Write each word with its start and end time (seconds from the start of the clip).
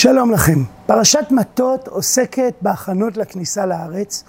שלום 0.00 0.30
לכם. 0.32 0.64
פרשת 0.86 1.26
מטות 1.30 1.88
עוסקת 1.88 2.54
בהכנות 2.60 3.16
לכניסה 3.16 3.66
לארץ 3.66 4.24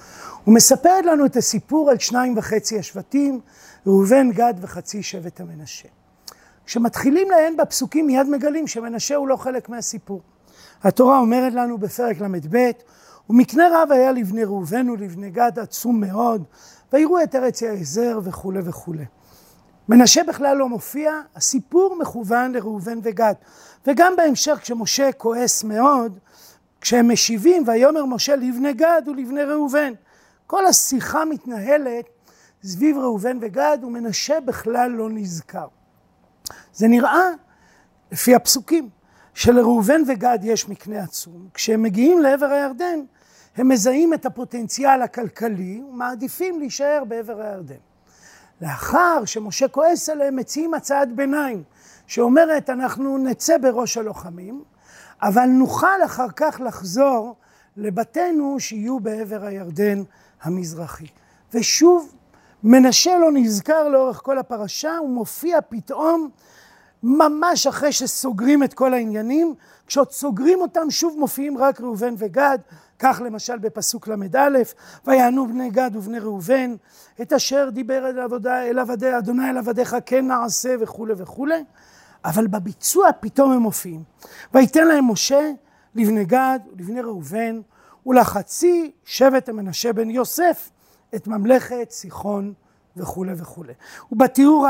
ומספרת 0.47 1.05
לנו 1.05 1.25
את 1.25 1.35
הסיפור 1.35 1.89
על 1.89 1.99
שניים 1.99 2.37
וחצי 2.37 2.79
השבטים, 2.79 3.39
ראובן, 3.87 4.31
גד 4.31 4.53
וחצי 4.61 5.03
שבט 5.03 5.41
המנשה. 5.41 5.87
כשמתחילים 6.65 7.31
לעיין 7.31 7.57
בפסוקים 7.57 8.07
מיד 8.07 8.29
מגלים 8.29 8.67
שמנשה 8.67 9.15
הוא 9.15 9.27
לא 9.27 9.35
חלק 9.35 9.69
מהסיפור. 9.69 10.21
התורה 10.83 11.19
אומרת 11.19 11.53
לנו 11.53 11.77
בפרק 11.77 12.21
ל"ב, 12.21 12.71
ומקנה 13.29 13.63
רב 13.73 13.91
היה 13.91 14.11
לבני 14.11 14.43
ראובן 14.43 14.89
ולבני 14.89 15.29
גד 15.29 15.59
עצום 15.59 16.01
מאוד, 16.01 16.43
ויראו 16.93 17.23
את 17.23 17.35
ארץ 17.35 17.61
יעזר 17.61 18.19
וכולי 18.23 18.59
וכולי. 18.63 19.05
מנשה 19.89 20.23
בכלל 20.23 20.57
לא 20.57 20.69
מופיע, 20.69 21.11
הסיפור 21.35 21.95
מכוון 21.99 22.51
לראובן 22.51 22.99
וגד. 23.03 23.33
וגם 23.87 24.13
בהמשך 24.17 24.59
כשמשה 24.61 25.11
כועס 25.11 25.63
מאוד, 25.63 26.19
כשהם 26.81 27.11
משיבים, 27.11 27.63
ויאמר 27.67 28.05
משה 28.05 28.35
לבני 28.35 28.73
גד 28.73 29.01
ולבני 29.07 29.43
ראובן. 29.43 29.93
כל 30.47 30.65
השיחה 30.65 31.25
מתנהלת 31.25 32.05
סביב 32.63 32.97
ראובן 32.97 33.37
וגד, 33.41 33.77
ומנשה 33.83 34.39
בכלל 34.39 34.91
לא 34.91 35.09
נזכר. 35.09 35.67
זה 36.73 36.87
נראה, 36.87 37.29
לפי 38.11 38.35
הפסוקים, 38.35 38.89
שלראובן 39.33 40.01
וגד 40.07 40.39
יש 40.43 40.69
מקנה 40.69 41.03
עצום. 41.03 41.47
כשהם 41.53 41.83
מגיעים 41.83 42.19
לעבר 42.21 42.45
הירדן, 42.45 42.99
הם 43.57 43.67
מזהים 43.67 44.13
את 44.13 44.25
הפוטנציאל 44.25 45.01
הכלכלי 45.01 45.81
ומעדיפים 45.89 46.59
להישאר 46.59 47.03
בעבר 47.07 47.41
הירדן. 47.41 47.88
לאחר 48.61 49.25
שמשה 49.25 49.67
כועס 49.67 50.09
עליהם, 50.09 50.35
מציעים 50.35 50.73
הצעת 50.73 51.15
ביניים, 51.15 51.63
שאומרת 52.07 52.69
אנחנו 52.69 53.17
נצא 53.17 53.57
בראש 53.57 53.97
הלוחמים, 53.97 54.63
אבל 55.21 55.45
נוכל 55.45 56.05
אחר 56.05 56.27
כך 56.35 56.61
לחזור 56.65 57.35
לבתינו 57.77 58.59
שיהיו 58.59 58.99
בעבר 58.99 59.45
הירדן 59.45 60.03
המזרחי. 60.41 61.07
ושוב, 61.53 62.15
מנשה 62.63 63.17
לא 63.17 63.31
נזכר 63.33 63.87
לאורך 63.89 64.21
כל 64.23 64.37
הפרשה, 64.37 64.97
הוא 64.97 65.09
מופיע 65.09 65.59
פתאום 65.69 66.29
ממש 67.03 67.67
אחרי 67.67 67.91
שסוגרים 67.91 68.63
את 68.63 68.73
כל 68.73 68.93
העניינים, 68.93 69.55
כשעוד 69.87 70.11
סוגרים 70.11 70.61
אותם 70.61 70.89
שוב 70.89 71.15
מופיעים 71.19 71.57
רק 71.57 71.81
ראובן 71.81 72.13
וגד, 72.17 72.57
כך 72.99 73.21
למשל 73.25 73.57
בפסוק 73.57 74.07
ל"א, 74.07 74.49
ויענו 75.05 75.47
בני 75.47 75.69
גד 75.69 75.91
ובני 75.93 76.19
ראובן, 76.19 76.75
את 77.21 77.33
אשר 77.33 77.69
דיבר 77.69 78.09
אל 78.09 78.19
עבודה, 78.19 78.63
אל 78.63 78.79
עבדי, 78.79 79.17
אדוני 79.17 79.49
אל 79.49 79.57
עבדיך 79.57 79.95
כן 80.05 80.27
נעשה 80.27 80.75
וכולי 80.79 81.13
וכולי, 81.17 81.63
אבל 82.25 82.47
בביצוע 82.47 83.09
פתאום 83.19 83.51
הם 83.51 83.61
מופיעים. 83.61 84.03
ויתן 84.53 84.87
להם 84.87 85.11
משה 85.11 85.51
לבני 85.95 86.25
גד 86.25 86.59
ולבני 86.75 87.01
ראובן 87.01 87.61
ולחצי 88.05 88.91
שבט 89.05 89.49
המנשה 89.49 89.93
בן 89.93 90.09
יוסף 90.09 90.71
את 91.15 91.27
ממלכת 91.27 91.91
סיחון 91.91 92.53
וכולי 92.97 93.33
וכולי. 93.37 93.73
ובתיאור 94.11 94.67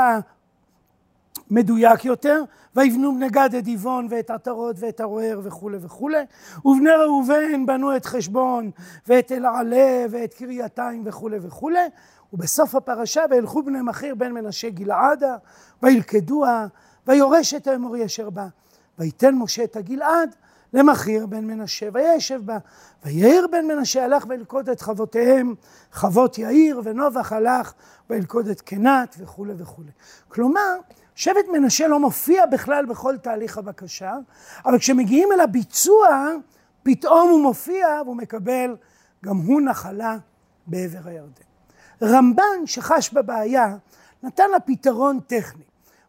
מדויק 1.50 2.05
יותר, 2.05 2.44
ויבנו 2.75 3.16
בני 3.16 3.30
גד 3.30 3.50
את 3.58 3.64
דיבון 3.64 4.08
ואת 4.09 4.30
עטרות 4.30 4.75
ואת 4.80 5.02
ערוער 5.02 5.39
וכולי 5.44 5.78
וכולי, 5.81 6.23
ובני 6.66 6.89
ראובן 6.89 7.66
בנו 7.66 7.95
את 7.95 8.06
חשבון 8.06 8.72
ואת 9.08 9.31
אלעלה 9.31 10.06
ואת 10.09 10.33
קרייתיים 10.33 11.03
וכולי 11.06 11.38
וכולי, 11.41 11.88
ובסוף 12.33 12.75
הפרשה 12.75 13.22
וילכו 13.30 13.64
בני 13.64 13.80
מכיר 13.81 14.16
בן 14.16 14.31
מנשה 14.31 14.69
גלעדה, 14.69 15.36
וילכדוה, 15.83 16.67
ויורש 17.08 17.53
את 17.53 17.67
האמורי 17.67 18.06
אשר 18.06 18.30
בה, 18.30 18.47
ויתן 19.00 19.36
משה 19.36 19.63
את 19.63 19.75
הגלעד 19.75 20.36
למכיר 20.73 21.25
בן 21.25 21.45
מנשה 21.45 21.89
וישב 21.94 22.41
בה. 22.45 22.58
ויאיר 23.06 23.47
בן 23.52 23.66
מנשה 23.66 24.06
הלך 24.06 24.25
וילכוד 24.30 24.69
את 24.69 24.81
חבותיהם, 24.81 25.56
חבות 25.91 26.38
יאיר, 26.38 26.81
ונובח 26.84 27.34
הלך 27.34 27.73
וילכוד 28.09 28.47
את 28.47 28.61
קנת 28.61 29.16
וכולי 29.19 29.53
וכולי. 29.57 29.91
כלומר, 30.28 30.78
שבט 31.19 31.47
מנשה 31.52 31.88
לא 31.88 32.00
מופיע 32.00 32.46
בכלל 32.46 32.85
בכל 32.85 33.18
תהליך 33.18 33.57
הבקשה, 33.57 34.13
אבל 34.66 34.80
כשמגיעים 34.80 35.30
אל 35.31 35.40
הביצוע, 35.40 36.07
פתאום 36.84 37.30
הוא 37.30 37.41
מופיע 37.41 37.88
והוא 38.06 38.16
מקבל 38.16 38.75
גם 39.25 39.38
הוא 39.38 39.62
נחלה 39.62 40.18
בעבר 40.68 41.00
הירדן. 41.06 41.44
רמב"ן 42.03 42.66
שחש 42.66 43.13
בבעיה 43.13 43.75
נתן 44.24 44.50
לה 44.52 44.59
פתרון 44.59 45.19
טכני, 45.28 45.63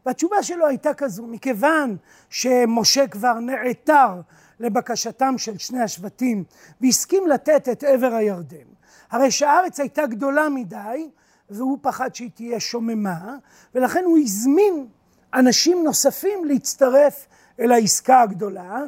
והתשובה 0.07 0.43
שלו 0.43 0.67
הייתה 0.67 0.95
כזו, 0.95 1.27
מכיוון 1.27 1.97
שמשה 2.29 3.07
כבר 3.07 3.35
נעתר 3.35 4.21
לבקשתם 4.61 5.35
של 5.39 5.59
שני 5.59 5.83
השבטים 5.83 6.45
והסכים 6.81 7.27
לתת 7.27 7.69
את 7.69 7.85
עבר 7.85 8.15
הירדן, 8.15 8.69
הרי 9.11 9.31
שהארץ 9.31 9.81
הייתה 9.81 10.07
גדולה 10.07 10.49
מדי 10.49 11.11
והוא 11.51 11.79
פחד 11.83 12.15
שהיא 12.15 12.31
תהיה 12.35 12.61
שוממה 12.61 13.37
ולכן 13.75 14.05
הוא 14.05 14.19
הזמין 14.19 14.87
אנשים 15.35 15.85
נוספים 15.85 16.45
להצטרף 16.45 17.27
אל 17.61 17.73
העסקה 17.73 18.21
הגדולה. 18.21 18.79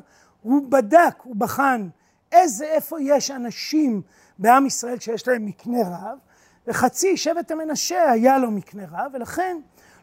הוא 0.42 0.70
בדק, 0.70 1.14
הוא 1.22 1.36
בחן 1.36 1.88
איזה, 2.32 2.64
איפה 2.64 3.00
יש 3.00 3.30
אנשים 3.30 4.02
בעם 4.38 4.66
ישראל 4.66 4.98
שיש 4.98 5.28
להם 5.28 5.46
מקנה 5.46 5.78
רב, 5.86 6.18
וחצי 6.66 7.16
שבט 7.16 7.50
המנשה 7.50 8.10
היה 8.10 8.38
לו 8.38 8.50
מקנה 8.50 8.82
רב, 8.92 9.10
ולכן 9.14 9.56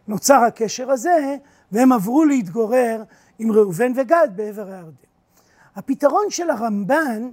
נוצר 0.07 0.43
הקשר 0.47 0.91
הזה, 0.91 1.37
והם 1.71 1.91
עברו 1.91 2.25
להתגורר 2.25 3.03
עם 3.39 3.51
ראובן 3.51 3.91
וגד 3.95 4.27
בעבר 4.35 4.67
הירדן. 4.67 4.91
הפתרון 5.75 6.25
של 6.29 6.49
הרמב"ן 6.49 7.29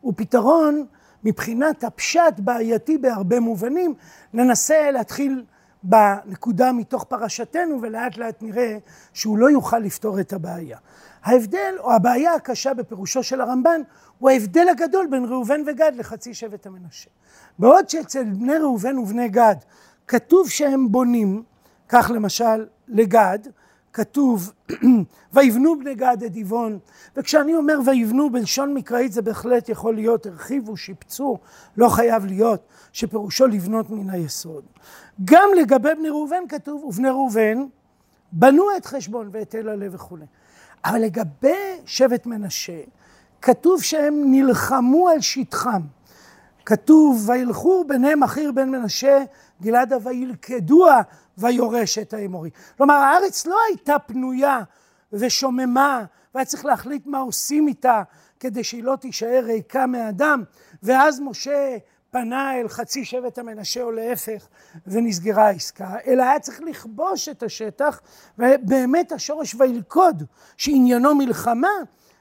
הוא 0.00 0.12
פתרון 0.16 0.86
מבחינת 1.24 1.84
הפשט 1.84 2.34
בעייתי 2.38 2.98
בהרבה 2.98 3.40
מובנים, 3.40 3.94
ננסה 4.32 4.90
להתחיל 4.90 5.44
בנקודה 5.82 6.72
מתוך 6.72 7.04
פרשתנו 7.04 7.82
ולאט 7.82 8.16
לאט 8.16 8.42
נראה 8.42 8.78
שהוא 9.12 9.38
לא 9.38 9.50
יוכל 9.50 9.78
לפתור 9.78 10.20
את 10.20 10.32
הבעיה. 10.32 10.78
ההבדל 11.24 11.74
או 11.78 11.92
הבעיה 11.92 12.34
הקשה 12.34 12.74
בפירושו 12.74 13.22
של 13.22 13.40
הרמב"ן 13.40 13.80
הוא 14.18 14.30
ההבדל 14.30 14.68
הגדול 14.68 15.06
בין 15.10 15.24
ראובן 15.24 15.60
וגד 15.66 15.92
לחצי 15.96 16.34
שבט 16.34 16.66
המנשה. 16.66 17.10
בעוד 17.58 17.88
שאצל 17.88 18.24
בני 18.24 18.58
ראובן 18.58 18.98
ובני 18.98 19.28
גד 19.28 19.56
כתוב 20.08 20.48
שהם 20.48 20.92
בונים, 20.92 21.42
כך 21.88 22.10
למשל 22.14 22.66
לגד, 22.88 23.38
כתוב 23.92 24.52
ויבנו 25.32 25.78
בני 25.78 25.94
גד 25.94 26.16
את 26.26 26.32
דיבון 26.32 26.78
וכשאני 27.16 27.54
אומר 27.54 27.78
ויבנו 27.86 28.30
בלשון 28.30 28.74
מקראית 28.74 29.12
זה 29.12 29.22
בהחלט 29.22 29.68
יכול 29.68 29.94
להיות 29.94 30.26
הרחיבו, 30.26 30.76
שיפצו, 30.76 31.38
לא 31.76 31.88
חייב 31.88 32.26
להיות 32.26 32.66
שפירושו 32.92 33.46
לבנות 33.46 33.90
מן 33.90 34.10
היסוד. 34.10 34.64
גם 35.24 35.48
לגבי 35.56 35.94
בני 35.94 36.08
ראובן 36.08 36.48
כתוב 36.48 36.84
ובני 36.84 37.08
ראובן 37.08 37.66
בנו 38.32 38.64
את 38.76 38.86
חשבון 38.86 39.28
ואת 39.32 39.54
אל 39.54 39.68
הלב 39.68 39.94
וכולי. 39.94 40.24
אבל 40.84 40.98
לגבי 40.98 41.80
שבט 41.86 42.26
מנשה 42.26 42.80
כתוב 43.42 43.82
שהם 43.82 44.14
נלחמו 44.26 45.08
על 45.08 45.20
שטחם. 45.20 45.82
כתוב 46.66 47.28
וילכו 47.28 47.84
ביניהם 47.86 48.22
אחיר 48.22 48.52
בן 48.52 48.70
מנשה 48.70 49.24
גלעדה 49.62 49.96
וילכדוה 50.02 51.00
ויורש 51.38 51.98
את 51.98 52.14
האמורי. 52.14 52.50
כלומר 52.76 52.94
הארץ 52.94 53.46
לא 53.46 53.56
הייתה 53.68 53.98
פנויה 53.98 54.60
ושוממה 55.12 56.04
והיה 56.34 56.44
צריך 56.44 56.64
להחליט 56.64 57.06
מה 57.06 57.18
עושים 57.18 57.68
איתה 57.68 58.02
כדי 58.40 58.64
שהיא 58.64 58.84
לא 58.84 58.96
תישאר 58.96 59.42
ריקה 59.44 59.86
מאדם 59.86 60.42
ואז 60.82 61.20
משה 61.20 61.76
פנה 62.12 62.60
אל 62.60 62.68
חצי 62.68 63.04
שבט 63.04 63.38
המנשה 63.38 63.82
או 63.82 63.90
להפך 63.90 64.48
ונסגרה 64.86 65.46
העסקה 65.46 65.96
אלא 66.06 66.22
היה 66.22 66.40
צריך 66.40 66.60
לכבוש 66.60 67.28
את 67.28 67.42
השטח 67.42 68.00
ובאמת 68.38 69.12
השורש 69.12 69.54
וילכוד 69.54 70.22
שעניינו 70.56 71.14
מלחמה 71.14 71.68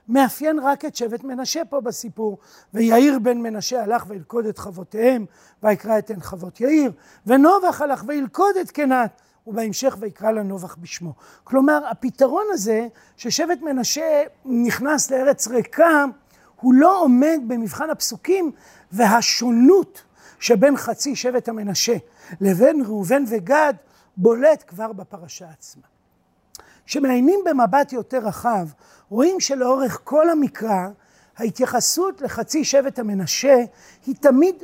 מאפיין 0.07 0.59
רק 0.59 0.85
את 0.85 0.95
שבט 0.95 1.23
מנשה 1.23 1.61
פה 1.69 1.81
בסיפור. 1.81 2.37
ויאיר 2.73 3.19
בן 3.19 3.37
מנשה 3.37 3.83
הלך 3.83 4.05
וילכוד 4.07 4.45
את 4.45 4.57
חבותיהם, 4.57 5.25
ויקרא 5.63 5.97
את 5.97 6.09
עין 6.09 6.19
חבות 6.19 6.61
יאיר, 6.61 6.91
ונובח 7.25 7.81
הלך 7.81 8.03
וילכוד 8.07 8.55
את 8.61 8.71
קנת, 8.71 9.21
ובהמשך 9.47 9.97
ויקרא 9.99 10.31
לנובח 10.31 10.75
בשמו. 10.75 11.13
כלומר, 11.43 11.87
הפתרון 11.89 12.45
הזה, 12.51 12.87
ששבט 13.17 13.61
מנשה 13.61 14.23
נכנס 14.45 15.11
לארץ 15.11 15.47
ריקה, 15.47 16.05
הוא 16.61 16.73
לא 16.73 17.01
עומד 17.01 17.39
במבחן 17.47 17.89
הפסוקים, 17.89 18.51
והשונות 18.91 20.03
שבין 20.39 20.77
חצי 20.77 21.15
שבט 21.15 21.49
המנשה 21.49 21.97
לבין 22.41 22.81
ראובן 22.85 23.23
וגד, 23.27 23.73
בולט 24.17 24.63
כבר 24.67 24.93
בפרשה 24.93 25.49
עצמה. 25.49 25.83
כשמעיינים 26.85 27.39
במבט 27.45 27.93
יותר 27.93 28.17
רחב, 28.17 28.67
רואים 29.09 29.39
שלאורך 29.39 30.01
כל 30.03 30.29
המקרא, 30.29 30.87
ההתייחסות 31.37 32.21
לחצי 32.21 32.63
שבט 32.63 32.99
המנשה 32.99 33.55
היא 34.05 34.15
תמיד 34.15 34.55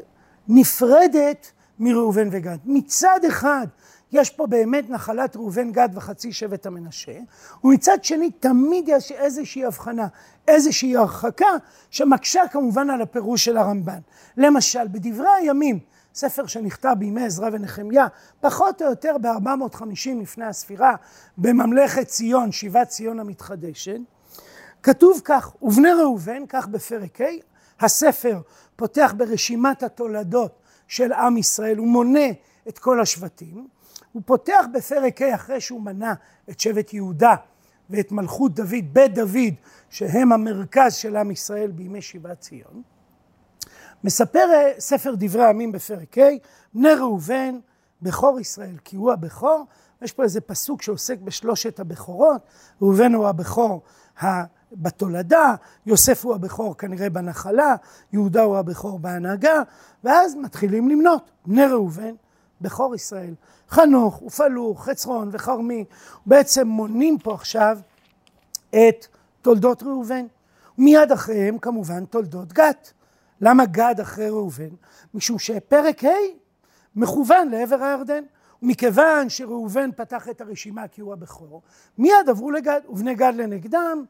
נפרדת 0.47 1.51
מראובן 1.79 2.27
וגד. 2.31 2.57
מצד 2.65 3.19
אחד 3.27 3.67
יש 4.11 4.29
פה 4.29 4.47
באמת 4.47 4.89
נחלת 4.89 5.35
ראובן 5.35 5.71
גד 5.71 5.89
וחצי 5.93 6.33
שבט 6.33 6.65
המנשה, 6.65 7.17
ומצד 7.63 8.03
שני 8.03 8.31
תמיד 8.31 8.89
יש 8.89 9.11
איזושהי 9.11 9.65
הבחנה, 9.65 10.07
איזושהי 10.47 10.97
הרחקה, 10.97 11.45
שמקשה 11.89 12.41
כמובן 12.51 12.89
על 12.89 13.01
הפירוש 13.01 13.45
של 13.45 13.57
הרמב"ן. 13.57 13.99
למשל, 14.37 14.87
בדברי 14.87 15.29
הימים, 15.29 15.79
ספר 16.13 16.47
שנכתב 16.47 16.95
בימי 16.99 17.25
עזרא 17.25 17.49
ונחמיה, 17.53 18.07
פחות 18.39 18.81
או 18.81 18.89
יותר 18.89 19.15
ב-450 19.21 20.21
לפני 20.21 20.45
הספירה, 20.45 20.95
בממלכת 21.37 22.07
ציון, 22.07 22.51
שיבת 22.51 22.87
ציון 22.87 23.19
המתחדשת, 23.19 23.99
כתוב 24.83 25.21
כך, 25.23 25.55
ובני 25.61 25.91
ראובן, 25.91 26.43
כך 26.49 26.67
בפרק 26.67 27.21
ה', 27.21 27.25
הספר 27.79 28.41
פותח 28.75 29.13
ברשימת 29.17 29.83
התולדות 29.83 30.61
של 30.87 31.13
עם 31.13 31.37
ישראל, 31.37 31.77
הוא 31.77 31.87
מונה 31.87 32.27
את 32.67 32.79
כל 32.79 33.01
השבטים, 33.01 33.67
הוא 34.11 34.21
פותח 34.25 34.65
בפרק 34.73 35.21
ה' 35.21 35.35
אחרי 35.35 35.61
שהוא 35.61 35.81
מנה 35.81 36.13
את 36.49 36.59
שבט 36.59 36.93
יהודה 36.93 37.35
ואת 37.89 38.11
מלכות 38.11 38.53
דוד, 38.53 38.93
בית 38.93 39.13
דוד, 39.13 39.53
שהם 39.89 40.31
המרכז 40.31 40.93
של 40.93 41.15
עם 41.15 41.31
ישראל 41.31 41.71
בימי 41.71 42.01
שיבת 42.01 42.39
ציון. 42.39 42.81
מספר 44.03 44.45
אה, 44.53 44.71
ספר 44.79 45.13
דברי 45.17 45.45
הימים 45.45 45.71
בפרק 45.71 46.17
ה', 46.17 46.21
בני 46.73 46.93
ראובן, 46.93 47.59
בכור 48.01 48.39
ישראל, 48.39 48.77
כי 48.83 48.95
הוא 48.95 49.11
הבכור. 49.11 49.65
יש 50.01 50.11
פה 50.11 50.23
איזה 50.23 50.41
פסוק 50.41 50.81
שעוסק 50.81 51.19
בשלושת 51.19 51.79
הבכורות, 51.79 52.41
ראובן 52.81 53.13
הוא 53.13 53.27
הבכור 53.27 53.81
בתולדה, 54.71 55.55
יוסף 55.85 56.25
הוא 56.25 56.35
הבכור 56.35 56.77
כנראה 56.77 57.09
בנחלה, 57.09 57.75
יהודה 58.13 58.41
הוא 58.41 58.57
הבכור 58.57 58.99
בהנהגה, 58.99 59.61
ואז 60.03 60.35
מתחילים 60.35 60.89
למנות, 60.89 61.31
בני 61.45 61.65
ראובן, 61.65 62.13
בכור 62.61 62.95
ישראל, 62.95 63.33
חנוך 63.69 64.21
ופלוך, 64.21 64.85
חצרון 64.89 65.29
וחרמי, 65.31 65.85
בעצם 66.25 66.67
מונים 66.67 67.19
פה 67.19 67.33
עכשיו 67.33 67.77
את 68.69 69.07
תולדות 69.41 69.83
ראובן. 69.83 70.25
מיד 70.77 71.11
אחריהם 71.11 71.57
כמובן 71.57 72.05
תולדות 72.05 72.53
גת. 72.53 72.93
למה 73.41 73.65
גד 73.65 73.95
אחרי 74.01 74.29
ראובן? 74.29 74.69
משום 75.13 75.39
שפרק 75.39 76.03
ה' 76.03 76.09
מכוון 76.95 77.49
לעבר 77.49 77.83
הירדן. 77.83 78.23
ומכיוון 78.63 79.29
שראובן 79.29 79.91
פתח 79.91 80.29
את 80.29 80.41
הרשימה 80.41 80.87
כי 80.87 81.01
הוא 81.01 81.13
הבכור, 81.13 81.61
מיד 81.97 82.29
עברו 82.29 82.51
לגד, 82.51 82.81
ובני 82.89 83.15
גד 83.15 83.33
לנגדם, 83.35 84.03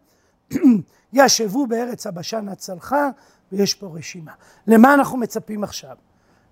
ישבו 1.14 1.68
בארץ 1.68 2.08
הבשן 2.08 2.50
הצלחה, 2.50 3.10
ויש 3.52 3.74
פה 3.74 3.88
רשימה. 3.94 4.32
למה 4.68 4.94
אנחנו 4.94 5.18
מצפים 5.18 5.64
עכשיו? 5.64 5.96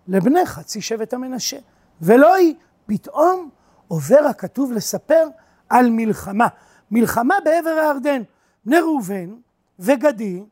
לבני 0.08 0.46
חצי 0.46 0.82
שבט 0.82 1.14
המנשה. 1.14 1.58
ולא 2.02 2.36
היא, 2.36 2.56
פתאום 2.86 3.50
עובר 3.88 4.26
הכתוב 4.30 4.72
לספר 4.72 5.28
על 5.70 5.90
מלחמה. 5.90 6.48
מלחמה 6.92 7.36
בעבר 7.46 7.70
הירדן. 7.70 8.22
בני 8.66 8.80
ראובן 8.80 9.36
וגדי 9.80 10.44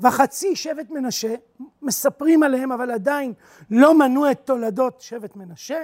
וחצי 0.00 0.56
שבט 0.56 0.90
מנשה, 0.90 1.34
מספרים 1.82 2.42
עליהם 2.42 2.72
אבל 2.72 2.90
עדיין 2.90 3.32
לא 3.70 3.98
מנו 3.98 4.30
את 4.30 4.40
תולדות 4.44 5.00
שבט 5.00 5.36
מנשה. 5.36 5.78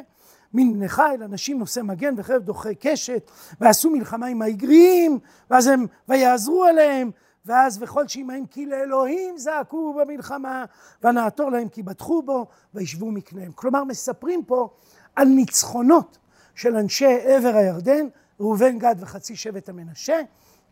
מן 0.55 0.73
בני 0.73 0.89
חיל, 0.89 1.23
אנשים 1.23 1.59
נושאי 1.59 1.83
מגן 1.83 2.15
וחרב 2.17 2.43
דוחי 2.43 2.75
קשת, 2.75 3.31
ועשו 3.61 3.91
מלחמה 3.91 4.27
עם 4.27 4.43
העבריים, 4.43 5.19
ואז 5.51 5.67
הם, 5.67 5.87
ויעזרו 6.09 6.65
עליהם, 6.65 7.11
ואז 7.51 7.83
וכל 7.83 8.09
שעמהם 8.09 8.47
כי 8.47 8.67
לאלוהים 8.67 9.39
זעקו 9.39 9.95
במלחמה, 9.95 10.65
ונעתור 11.03 11.51
להם 11.51 11.69
כי 11.69 11.83
בטחו 11.83 12.23
בו, 12.23 12.47
וישבו 12.75 13.11
מקניהם. 13.11 13.53
כלומר, 13.53 13.85
מספרים 13.85 14.45
פה 14.45 14.69
על 15.17 15.29
ניצחונות 15.29 16.19
של 16.55 16.77
אנשי 16.77 17.21
עבר 17.23 17.57
הירדן, 17.57 18.07
ראובן, 18.41 18.79
גד 18.79 18.95
וחצי 18.99 19.37
שבט 19.37 19.69
המנשה, 19.69 20.21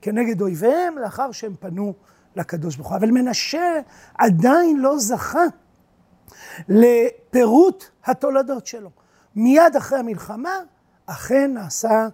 כנגד 0.02 0.40
אויביהם, 0.40 0.98
לאחר 0.98 1.32
שהם 1.32 1.54
פנו 1.60 1.94
לקדוש 2.36 2.76
ברוך 2.76 2.88
הוא. 2.88 2.96
אבל 2.96 3.10
מנשה 3.10 3.80
עדיין 4.19 4.80
לא 4.80 4.98
זכה 4.98 5.44
לפירוט 6.69 7.84
התולדות 8.04 8.66
שלו. 8.66 8.90
מיד 9.36 9.76
אחרי 9.76 9.98
המלחמה, 9.98 10.58
אכן 11.06 11.54
נעשה 11.54 12.08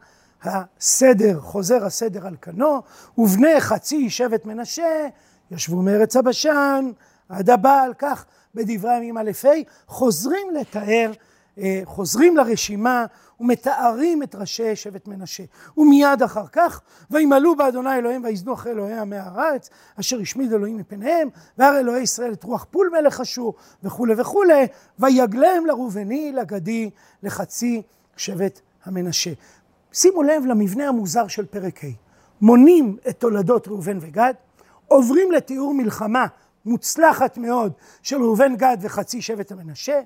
הסדר, 0.46 1.40
חוזר 1.40 1.84
הסדר 1.84 2.26
על 2.26 2.36
כנו, 2.42 2.82
ובני 3.18 3.60
חצי 3.60 4.10
שבט 4.10 4.44
מנשה 4.44 5.08
ישבו 5.50 5.82
מארץ 5.82 6.16
הבשן 6.16 6.90
עד 7.28 7.50
הבעל, 7.50 7.94
כך 7.98 8.24
בדברי 8.54 8.90
הימים 8.92 9.18
א' 9.18 9.30
ה', 9.44 9.48
חוזרים 9.86 10.50
לתאר, 10.54 11.12
אה, 11.58 11.80
חוזרים 11.84 12.36
לרשימה 12.36 13.06
ומתארים 13.40 14.22
את 14.22 14.34
ראשי 14.34 14.76
שבט 14.76 15.08
מנשה. 15.08 15.42
ומיד 15.76 16.22
אחר 16.22 16.46
כך, 16.52 16.80
וימלאו 17.10 17.56
באדוני 17.56 17.94
אלוהים 17.94 18.24
ויזנו 18.24 18.54
אחרי 18.54 18.72
אלוהי 18.72 18.98
עמי 18.98 19.16
הארץ, 19.16 19.70
אשר 20.00 20.20
השמיד 20.20 20.52
אלוהים 20.52 20.76
מפניהם, 20.76 21.28
והר 21.58 21.78
אלוהי 21.78 22.02
ישראל 22.02 22.32
את 22.32 22.44
רוח 22.44 22.66
פול 22.70 22.90
מלך 22.92 23.20
אשור, 23.20 23.54
וכולי 23.82 24.14
וכולי, 24.18 24.66
ויגלם 24.98 25.66
לראובני, 25.66 26.32
לגדי, 26.32 26.90
לחצי 27.22 27.82
שבט 28.16 28.60
המנשה. 28.84 29.30
שימו 29.94 30.22
לב 30.22 30.46
למבנה 30.46 30.88
המוזר 30.88 31.28
של 31.28 31.46
פרק 31.46 31.84
ה', 31.84 31.88
מונים 32.40 32.96
את 33.08 33.20
תולדות 33.20 33.68
ראובן 33.68 33.98
וגד, 34.00 34.34
עוברים 34.88 35.32
לתיאור 35.32 35.74
מלחמה 35.74 36.26
מוצלחת 36.64 37.38
מאוד 37.38 37.72
של 38.02 38.22
ראובן 38.22 38.56
גד 38.56 38.76
וחצי 38.80 39.22
שבט 39.22 39.52
המנשה, 39.52 40.00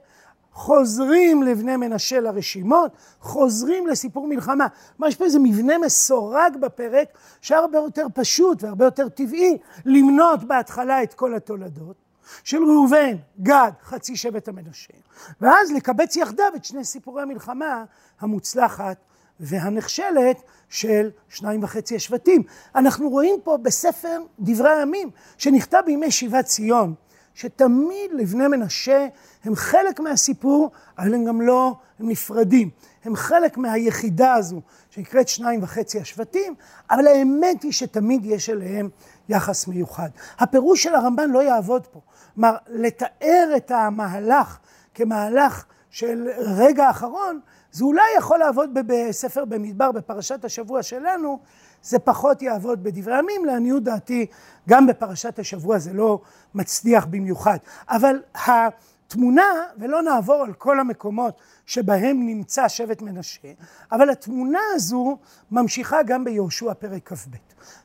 חוזרים 0.53 1.43
לבני 1.43 1.77
מנשה 1.77 2.21
לרשימות, 2.21 2.93
חוזרים 3.21 3.87
לסיפור 3.87 4.27
מלחמה. 4.27 4.67
כלומר, 4.97 5.09
יש 5.09 5.17
פה 5.17 5.25
איזה 5.25 5.39
מבנה 5.39 5.79
מסורג 5.79 6.57
בפרק, 6.61 7.09
שהרבה 7.41 7.79
יותר 7.79 8.07
פשוט 8.15 8.63
והרבה 8.63 8.85
יותר 8.85 9.09
טבעי 9.09 9.59
למנות 9.85 10.45
בהתחלה 10.45 11.03
את 11.03 11.15
כל 11.15 11.35
התולדות 11.35 11.97
של 12.45 12.65
ראובן, 12.65 13.17
גד, 13.41 13.73
חצי 13.83 14.17
שבט 14.17 14.49
המנשה, 14.49 14.95
ואז 15.41 15.73
לקבץ 15.73 16.17
יחדיו 16.17 16.53
את 16.57 16.65
שני 16.65 16.85
סיפורי 16.85 17.23
המלחמה 17.23 17.85
המוצלחת 18.21 18.97
והנחשלת 19.41 20.43
של 20.69 21.11
שניים 21.29 21.63
וחצי 21.63 21.97
השבטים. 21.97 22.43
אנחנו 22.75 23.11
רואים 23.11 23.35
פה 23.45 23.57
בספר 23.63 24.19
דברי 24.41 24.71
הימים, 24.71 25.11
שנכתב 25.39 25.81
בימי 25.87 26.11
שיבת 26.11 26.45
ציון, 26.45 26.95
שתמיד 27.35 28.11
לבני 28.13 28.49
מנשה 28.49 29.07
הם 29.45 29.55
חלק 29.55 30.01
מהסיפור, 30.01 30.71
אבל 30.99 31.15
הם 31.15 31.25
גם 31.25 31.41
לא, 31.41 31.75
הם 31.99 32.09
נפרדים. 32.09 32.71
הם 33.05 33.17
חלק 33.17 33.57
מהיחידה 33.57 34.35
הזו, 34.35 34.61
שנקראת 34.91 35.29
שניים 35.29 35.63
וחצי 35.63 36.01
השבטים, 36.01 36.55
אבל 36.91 37.07
האמת 37.07 37.63
היא 37.63 37.73
שתמיד 37.73 38.27
יש 38.27 38.51
אליהם 38.51 38.89
יחס 39.29 39.67
מיוחד. 39.67 40.09
הפירוש 40.39 40.83
של 40.83 40.95
הרמב"ן 40.95 41.31
לא 41.31 41.43
יעבוד 41.43 41.87
פה. 41.87 42.01
כלומר, 42.35 42.57
לתאר 42.69 43.53
את 43.57 43.71
המהלך 43.71 44.59
כמהלך 44.95 45.65
של 45.91 46.29
רגע 46.39 46.91
אחרון, 46.91 47.41
זה 47.73 47.85
אולי 47.85 48.03
יכול 48.19 48.39
לעבוד 48.39 48.71
בספר 48.87 49.45
במדבר, 49.45 49.93
בפרשת 49.93 50.45
השבוע 50.45 50.83
שלנו, 50.83 51.39
זה 51.83 51.99
פחות 51.99 52.43
יעבוד 52.43 52.83
בדברי 52.83 53.15
הימים, 53.15 53.45
לעניות 53.45 53.83
דעתי, 53.83 54.27
גם 54.69 54.87
בפרשת 54.87 55.39
השבוע 55.39 55.79
זה 55.79 55.93
לא 55.93 56.21
מצליח 56.55 57.05
במיוחד. 57.05 57.59
אבל 57.89 58.23
התמונה, 58.35 59.53
ולא 59.79 60.03
נעבור 60.03 60.45
על 60.45 60.53
כל 60.53 60.81
המקומות 60.81 61.41
שבהם 61.67 62.27
נמצא 62.27 62.69
שבט 62.69 63.03
מנשה, 63.03 63.49
אבל 63.93 64.11
התמונה 64.11 64.61
הזו 64.75 65.19
ממשיכה 65.51 66.03
גם 66.03 66.25
ביהושע 66.25 66.75
פרק 66.75 67.13
כ"ב. 67.13 67.35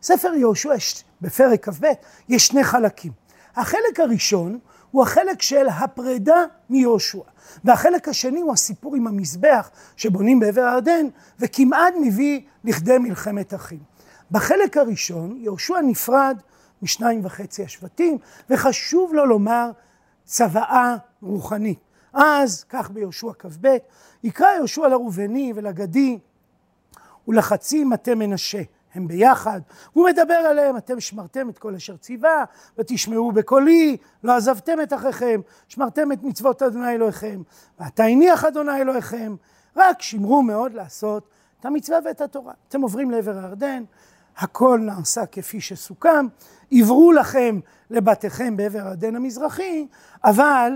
ספר 0.02 0.34
יהושע 0.34 0.74
בפרק 1.22 1.70
כ"ב 1.70 1.86
יש 2.30 2.48
שני 2.48 2.64
חלקים. 2.64 3.12
החלק 3.56 4.00
הראשון 4.00 4.60
הוא 4.94 5.04
החלק 5.04 5.42
של 5.42 5.68
הפרידה 5.70 6.44
מיהושע. 6.70 7.22
והחלק 7.64 8.08
השני 8.08 8.42
הוא 8.42 8.54
הסיפור 8.54 8.96
עם 8.96 9.08
המזבח 9.08 9.70
שבונים 9.96 10.40
בעבר 10.40 10.62
הירדן, 10.62 11.06
וכמעט 11.40 11.94
מביא 12.02 12.42
לכדי 12.64 12.98
מלחמת 12.98 13.54
אחים. 13.54 13.80
בחלק 14.32 14.78
הראשון 14.78 15.38
יהושע 15.38 15.82
נפרד 15.82 16.38
משניים 16.82 17.26
וחצי 17.26 17.64
השבטים, 17.64 18.18
וחשוב 18.50 19.14
לו 19.14 19.26
לומר 19.26 19.72
צוואה 20.26 20.96
רוחנית. 21.22 21.80
אז, 22.14 22.64
כך 22.70 22.92
ביהושע 22.92 23.32
כ"ב, 23.40 23.78
יקרא 24.24 24.48
יהושע 24.58 24.88
לראובני 24.88 25.54
ולגדי 25.56 26.20
ולחצי 27.28 27.84
מטה 27.84 28.16
מנשה. 28.16 28.62
הם 28.94 29.08
ביחד, 29.08 29.62
הוא 29.94 30.10
מדבר 30.10 30.34
עליהם, 30.34 30.78
אתם 30.78 31.00
שמרתם 31.00 31.50
את 31.50 31.60
כל 31.60 31.76
אשר 31.76 31.98
ציווה, 31.98 32.44
ותשמעו 32.78 33.32
בקולי, 33.32 33.98
לא 34.24 34.36
עזבתם 34.36 34.82
את 34.84 34.94
אחיכם, 34.94 35.42
שמרתם 35.68 36.12
את 36.12 36.24
מצוות 36.24 36.62
אדוני 36.62 36.92
אלוהיכם, 36.92 37.42
ועתה 37.80 38.04
הניח 38.04 38.46
אדוני 38.46 38.82
אלוהיכם, 38.82 39.36
רק 39.76 40.02
שמרו 40.02 40.44
מאוד 40.44 40.74
לעשות 40.74 41.30
את 41.60 41.66
המצווה 41.66 42.00
ואת 42.06 42.22
התורה. 42.22 42.54
אתם 42.68 42.82
עוברים 42.82 43.12
לעבר 43.12 43.38
הירדן, 43.38 43.84
הכל 44.38 44.80
נעשה 44.84 45.26
כפי 45.26 45.62
שסוכם, 45.62 46.28
עברו 46.72 47.12
לכם 47.12 47.60
לבתיכם 47.90 48.58
בעבר 48.58 48.80
הירדן 48.80 49.16
המזרחי, 49.16 49.88
אבל 50.24 50.72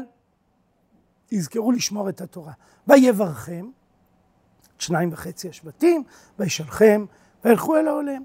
תזכרו 1.28 1.72
לשמור 1.72 2.10
את 2.10 2.22
התורה. 2.22 2.54
ויברכם, 2.88 3.66
שניים 4.80 5.10
וחצי 5.14 5.50
השבטים, 5.50 6.04
וישלחם, 6.40 7.06
וילכו 7.46 7.78
אל 7.78 7.88
העולם. 7.88 8.24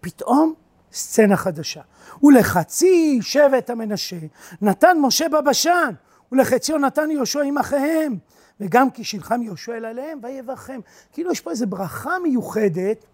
פתאום 0.00 0.54
סצנה 0.92 1.36
חדשה. 1.36 1.80
ולחצי 2.22 3.18
שבט 3.22 3.70
המנשה 3.70 4.16
נתן 4.62 4.96
משה 5.00 5.28
בבשן, 5.28 5.90
ולחציו 6.32 6.78
נתן 6.78 7.10
יהושע 7.10 7.40
עם 7.40 7.58
אחיהם, 7.58 8.16
וגם 8.60 8.90
כי 8.90 9.04
שילחם 9.04 9.42
יהושע 9.42 9.76
אל 9.76 9.84
עליהם 9.84 10.18
ויברכם. 10.22 10.80
כאילו 11.12 11.32
יש 11.32 11.40
פה 11.40 11.50
איזו 11.50 11.66
ברכה 11.66 12.18
מיוחדת, 12.22 13.04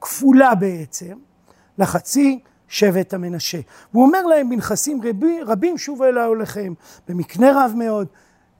כפולה 0.00 0.54
בעצם, 0.54 1.18
לחצי 1.78 2.40
שבט 2.68 3.14
המנשה. 3.14 3.58
והוא 3.92 4.04
אומר 4.04 4.22
להם 4.22 4.50
בנכסים 4.50 5.00
רבים, 5.02 5.44
רבים 5.46 5.78
שובו 5.78 6.04
אל 6.04 6.18
העולכם, 6.18 6.72
במקנה 7.08 7.64
רב 7.64 7.72
מאוד. 7.76 8.08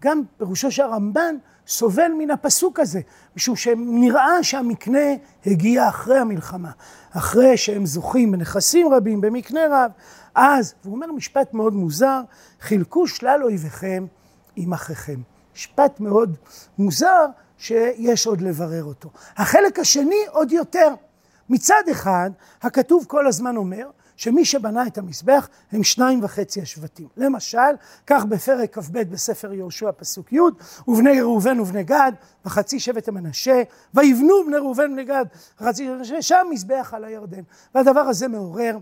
גם 0.03 0.23
פירושו 0.39 0.71
של 0.71 0.83
הרמב"ן 0.83 1.37
סובל 1.67 2.13
מן 2.19 2.31
הפסוק 2.31 2.81
הזה, 2.81 3.01
משום 3.37 3.57
שנראה 3.57 4.43
שהמקנה 4.43 5.09
הגיע 5.47 5.89
אחרי 5.89 6.19
המלחמה, 6.19 6.71
אחרי 7.11 7.57
שהם 7.57 7.87
זוכים 7.87 8.33
בנכסים 8.33 8.93
רבים, 8.93 9.21
במקנה 9.21 9.61
רב. 9.71 9.91
אז, 10.35 10.75
והוא 10.85 10.95
אומר 10.95 11.13
משפט 11.13 11.55
מאוד 11.55 11.75
מוזר, 11.75 12.21
חילקו 12.61 13.07
שלל 13.07 13.41
אויביכם 13.43 14.07
עם 14.57 14.73
אחיכם. 14.73 15.21
משפט 15.55 16.01
מאוד 16.01 16.37
מוזר 16.79 17.27
שיש 17.59 18.27
עוד 18.27 18.41
לברר 18.41 18.85
אותו. 18.85 19.11
החלק 19.37 19.79
השני 19.79 20.25
עוד 20.31 20.53
יותר. 20.53 20.95
מצד 21.49 21.83
אחד, 21.91 22.31
הכתוב 22.63 23.05
כל 23.09 23.27
הזמן 23.27 23.57
אומר 23.57 23.91
שמי 24.17 24.45
שבנה 24.45 24.87
את 24.87 24.99
המזבח 24.99 25.49
הם 25.73 25.83
שניים 25.83 26.25
וחצי 26.25 26.63
השבטים. 26.63 27.09
למשל, 27.17 27.59
כך 28.07 28.25
בפרק 28.25 28.79
כ"ב 28.79 29.03
בספר 29.03 29.53
יהושע 29.53 29.91
פסוק 29.97 30.33
י', 30.33 30.41
ובני 30.89 31.21
ראובן 31.21 31.61
ובני 31.61 31.85
גד, 31.85 32.13
וחצי 32.45 32.81
שבט 32.81 33.09
המנשה, 33.09 33.63
ויבנו 33.95 34.45
בני 34.47 34.57
ראובן 34.57 34.91
ובני 34.91 35.05
גד, 35.05 35.25
וחצי 35.61 35.85
שבט 35.85 35.95
המנשה, 35.95 36.23
שם 36.23 36.47
מזבח 36.51 36.95
על 36.97 37.05
הירדן. 37.05 37.43
והדבר 37.75 38.01
הזה 38.01 38.29
מעורר 38.29 38.79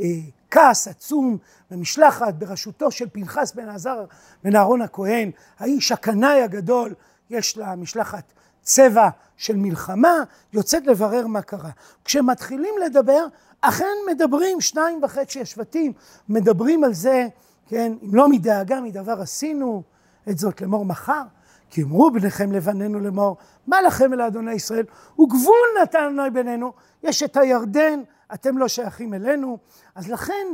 אה, 0.00 0.06
כעס 0.50 0.88
עצום 0.88 1.38
במשלחת 1.70 2.34
בראשותו 2.34 2.90
של 2.90 3.08
פנחס 3.12 3.52
בן 3.52 3.68
עזר 3.68 4.04
בן 4.44 4.56
אהרון 4.56 4.82
הכהן, 4.82 5.30
האיש 5.58 5.92
הקנאי 5.92 6.42
הגדול, 6.42 6.94
יש 7.30 7.58
למשלחת 7.58 8.32
צבע 8.68 9.08
של 9.36 9.56
מלחמה, 9.56 10.14
יוצאת 10.52 10.86
לברר 10.86 11.26
מה 11.26 11.42
קרה. 11.42 11.70
כשמתחילים 12.04 12.74
לדבר, 12.84 13.26
אכן 13.60 13.94
מדברים 14.10 14.60
שניים 14.60 15.02
וחצי 15.02 15.40
השבטים, 15.40 15.92
מדברים 16.28 16.84
על 16.84 16.94
זה, 16.94 17.26
כן, 17.66 17.92
אם 18.02 18.14
לא 18.14 18.28
מדאגה 18.28 18.80
מדבר 18.80 19.20
עשינו, 19.20 19.82
את 20.30 20.38
זאת 20.38 20.60
לאמור 20.60 20.84
מחר, 20.84 21.22
כי 21.70 21.82
אמרו 21.82 22.10
בניכם 22.10 22.52
לבנינו 22.52 23.00
לאמור, 23.00 23.36
מה 23.66 23.82
לכם 23.82 24.12
אל 24.12 24.20
אדוני 24.20 24.52
ישראל? 24.52 24.84
וגבול 25.20 25.68
נתן 25.82 26.04
אדוני 26.04 26.30
בינינו, 26.30 26.72
יש 27.02 27.22
את 27.22 27.36
הירדן, 27.36 28.00
אתם 28.34 28.58
לא 28.58 28.68
שייכים 28.68 29.14
אלינו, 29.14 29.58
אז 29.94 30.08
לכן 30.08 30.46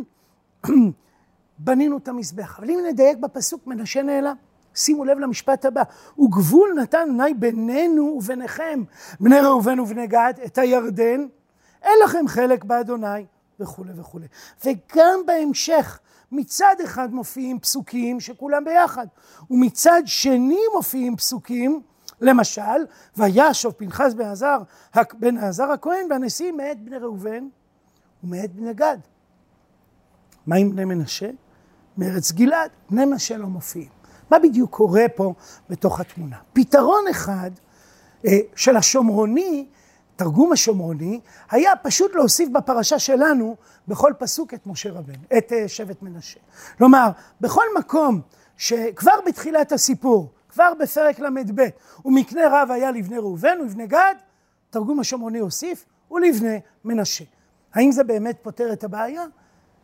בנינו 1.58 1.96
את 1.96 2.08
המזבח. 2.08 2.58
אבל 2.58 2.70
אם 2.70 2.78
נדייק 2.88 3.18
בפסוק, 3.18 3.66
מנשה 3.66 4.02
נעלם. 4.02 4.36
שימו 4.74 5.04
לב 5.04 5.18
למשפט 5.18 5.64
הבא, 5.64 5.82
וגבול 6.18 6.74
נתן 6.82 7.08
אדוני 7.10 7.34
בינינו 7.34 8.02
וביניכם, 8.02 8.82
בני 9.20 9.40
ראובן 9.40 9.80
ובני 9.80 10.06
גד, 10.06 10.34
את 10.46 10.58
הירדן, 10.58 11.26
אין 11.82 11.98
לכם 12.04 12.28
חלק 12.28 12.64
באדוני, 12.64 13.26
וכולי 13.60 13.92
וכולי. 13.96 14.26
וגם 14.64 15.20
בהמשך, 15.26 15.98
מצד 16.32 16.74
אחד 16.84 17.14
מופיעים 17.14 17.60
פסוקים 17.60 18.20
שכולם 18.20 18.64
ביחד, 18.64 19.06
ומצד 19.50 20.02
שני 20.06 20.60
מופיעים 20.74 21.16
פסוקים, 21.16 21.82
למשל, 22.20 22.86
וישוב 23.16 23.72
פנחס 23.72 24.14
בן 24.14 24.24
עזר, 24.24 24.58
בן 25.18 25.38
עזר 25.38 25.70
הכהן, 25.70 26.06
והנשיא 26.10 26.52
מאת 26.52 26.80
בני 26.80 26.98
ראובן 26.98 27.48
ומאת 28.24 28.52
בני 28.54 28.74
גד. 28.74 28.98
מה 30.46 30.56
עם 30.56 30.70
בני 30.70 30.84
מנשה? 30.84 31.30
מארץ 31.98 32.32
גלעד, 32.32 32.70
בני 32.90 33.04
מנשה 33.04 33.36
לא 33.36 33.46
מופיעים. 33.46 33.93
מה 34.30 34.38
בדיוק 34.38 34.70
קורה 34.70 35.04
פה 35.14 35.34
בתוך 35.70 36.00
התמונה? 36.00 36.36
פתרון 36.52 37.04
אחד 37.10 37.50
אה, 38.26 38.38
של 38.56 38.76
השומרוני 38.76 39.66
תרגום 40.16 40.52
השומרוני, 40.52 41.20
היה 41.50 41.76
פשוט 41.82 42.14
להוסיף 42.14 42.48
בפרשה 42.48 42.98
שלנו 42.98 43.56
בכל 43.88 44.12
פסוק 44.18 44.54
את 44.54 44.66
משה 44.66 44.90
רבנו, 44.90 45.22
את 45.38 45.52
אה, 45.52 45.68
שבט 45.68 46.02
מנשה. 46.02 46.40
כלומר, 46.78 47.10
בכל 47.40 47.64
מקום 47.78 48.20
שכבר 48.56 49.12
בתחילת 49.26 49.72
הסיפור, 49.72 50.32
כבר 50.48 50.72
בפרק 50.80 51.18
ל"ב, 51.18 51.62
ומקנה 52.04 52.42
רב 52.50 52.70
היה 52.70 52.90
לבני 52.90 53.18
ראובן 53.18 53.58
ולבני 53.60 53.86
גד, 53.86 54.14
תרגום 54.70 55.00
השומרוני 55.00 55.38
הוסיף, 55.38 55.84
ולבני 56.10 56.60
מנשה. 56.84 57.24
האם 57.74 57.92
זה 57.92 58.04
באמת 58.04 58.38
פותר 58.42 58.72
את 58.72 58.84
הבעיה? 58.84 59.24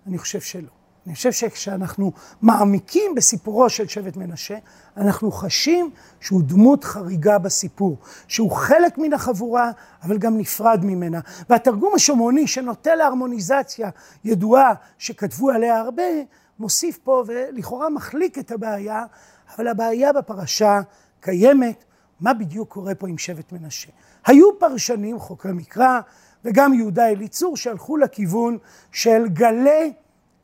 אני 0.07 0.19
חושב 0.19 0.41
שלא. 0.41 0.80
אני 1.07 1.15
חושב 1.15 1.33
שכשאנחנו 1.33 2.13
מעמיקים 2.43 3.15
בסיפורו 3.15 3.71
של 3.71 3.89
שבט 3.89 4.17
מנשה, 4.17 4.59
אנחנו 4.97 5.33
חשים 5.33 5.91
שהוא 6.21 6.43
דמות 6.43 6.85
חריגה 6.85 7.39
בסיפור, 7.39 7.97
שהוא 8.29 8.51
חלק 8.51 8.99
מן 8.99 9.13
החבורה, 9.13 9.71
אבל 10.03 10.19
גם 10.19 10.39
נפרד 10.39 10.85
ממנה. 10.85 11.21
והתרגום 11.51 11.93
השומרוני 11.95 12.47
שנוטה 12.47 12.95
להרמוניזציה 12.95 13.91
ידועה, 14.25 14.73
שכתבו 14.99 15.51
עליה 15.51 15.79
הרבה, 15.79 16.03
מוסיף 16.59 16.99
פה 16.99 17.25
ולכאורה 17.27 17.91
מחליק 17.91 18.39
את 18.39 18.51
הבעיה, 18.51 19.05
אבל 19.57 19.69
הבעיה 19.69 20.13
בפרשה 20.13 20.81
קיימת, 21.21 21.85
מה 22.21 22.35
בדיוק 22.35 22.69
קורה 22.69 22.95
פה 22.95 23.09
עם 23.09 23.19
שבט 23.19 23.53
מנשה. 23.53 23.89
היו 24.27 24.59
פרשנים, 24.59 25.19
חוקרי 25.19 25.53
מקרא, 25.53 26.01
וגם 26.45 26.75
יהודה 26.75 27.09
אליצור, 27.09 27.57
שהלכו 27.57 27.97
לכיוון 27.97 28.59
של 28.93 29.29
גלי 29.29 29.93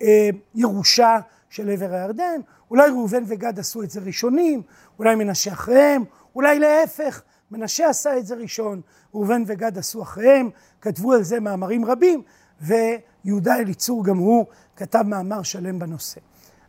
אה, 0.02 0.28
ירושה 0.54 1.18
של 1.50 1.70
עבר 1.70 1.94
הירדן, 1.94 2.40
אולי 2.70 2.90
ראובן 2.90 3.22
וגד 3.26 3.58
עשו 3.58 3.82
את 3.82 3.90
זה 3.90 4.00
ראשונים, 4.00 4.62
אולי 4.98 5.14
מנשה 5.14 5.52
אחריהם, 5.52 6.04
אולי 6.34 6.58
להפך, 6.58 7.22
מנשה 7.50 7.88
עשה 7.88 8.18
את 8.18 8.26
זה 8.26 8.34
ראשון, 8.34 8.80
ראובן 9.14 9.42
וגד 9.46 9.78
עשו 9.78 10.02
אחריהם, 10.02 10.50
כתבו 10.80 11.12
על 11.12 11.22
זה 11.22 11.40
מאמרים 11.40 11.84
רבים, 11.84 12.22
ויהודה 12.60 13.56
אליצור 13.56 14.04
גם 14.04 14.16
הוא 14.16 14.46
כתב 14.76 15.02
מאמר 15.06 15.42
שלם 15.42 15.78
בנושא. 15.78 16.20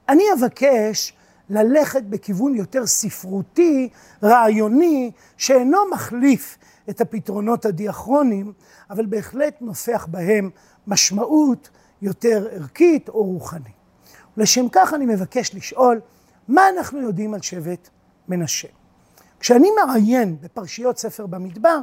אני 0.09 0.23
אבקש 0.39 1.13
ללכת 1.49 2.03
בכיוון 2.03 2.55
יותר 2.55 2.85
ספרותי, 2.85 3.89
רעיוני, 4.23 5.11
שאינו 5.37 5.77
מחליף 5.93 6.57
את 6.89 7.01
הפתרונות 7.01 7.65
הדיאכרונים, 7.65 8.53
אבל 8.89 9.05
בהחלט 9.05 9.61
נופח 9.61 10.07
בהם 10.11 10.49
משמעות 10.87 11.69
יותר 12.01 12.47
ערכית 12.51 13.09
או 13.09 13.23
רוחנית. 13.23 13.77
לשם 14.37 14.69
כך 14.71 14.93
אני 14.93 15.05
מבקש 15.05 15.55
לשאול, 15.55 16.01
מה 16.47 16.69
אנחנו 16.69 17.01
יודעים 17.01 17.33
על 17.33 17.41
שבט 17.41 17.89
מנשה? 18.27 18.67
כשאני 19.39 19.69
מעיין 19.71 20.37
בפרשיות 20.41 20.97
ספר 20.97 21.25
במדבר, 21.25 21.79